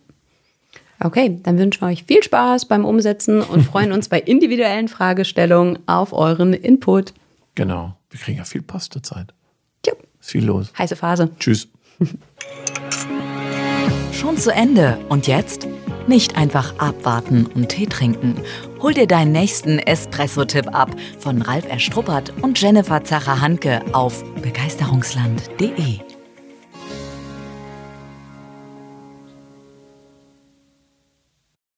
Okay, 1.04 1.42
dann 1.44 1.58
wünschen 1.58 1.82
wir 1.82 1.90
euch 1.90 2.06
viel 2.06 2.24
Spaß 2.24 2.70
beim 2.70 2.86
Umsetzen 2.86 3.42
und 3.42 3.64
freuen 3.64 3.92
uns 3.92 4.08
bei 4.08 4.22
individuellen 4.22 4.88
Fragestellungen 4.88 5.80
auf 5.86 6.14
euren 6.14 6.54
Input. 6.54 7.14
Genau. 7.56 7.96
Wir 8.10 8.20
kriegen 8.20 8.38
ja 8.38 8.44
viel 8.46 8.62
Post 8.62 8.94
zur 8.94 9.04
Zeit. 9.04 9.34
Tja, 9.82 9.94
Ist 10.20 10.32
viel 10.32 10.46
los. 10.46 10.72
heiße 10.78 10.96
Phase. 10.96 11.30
Tschüss. 11.40 11.68
Schon 14.12 14.38
zu 14.38 14.52
Ende. 14.54 14.98
Und 15.10 15.28
jetzt? 15.28 15.68
Nicht 16.08 16.38
einfach 16.38 16.78
abwarten 16.78 17.48
und 17.48 17.70
Tee 17.70 17.88
trinken. 17.88 18.36
Hol 18.82 18.94
dir 18.94 19.08
deinen 19.08 19.32
nächsten 19.32 19.80
Espresso-Tipp 19.80 20.74
ab 20.76 20.96
von 21.20 21.42
Ralf 21.42 21.66
Erstruppert 21.68 22.32
und 22.42 22.62
Jennifer 22.62 23.04
Zacher-Hanke 23.04 23.82
auf 23.94 24.24
begeisterungsland.de. 24.42 26.00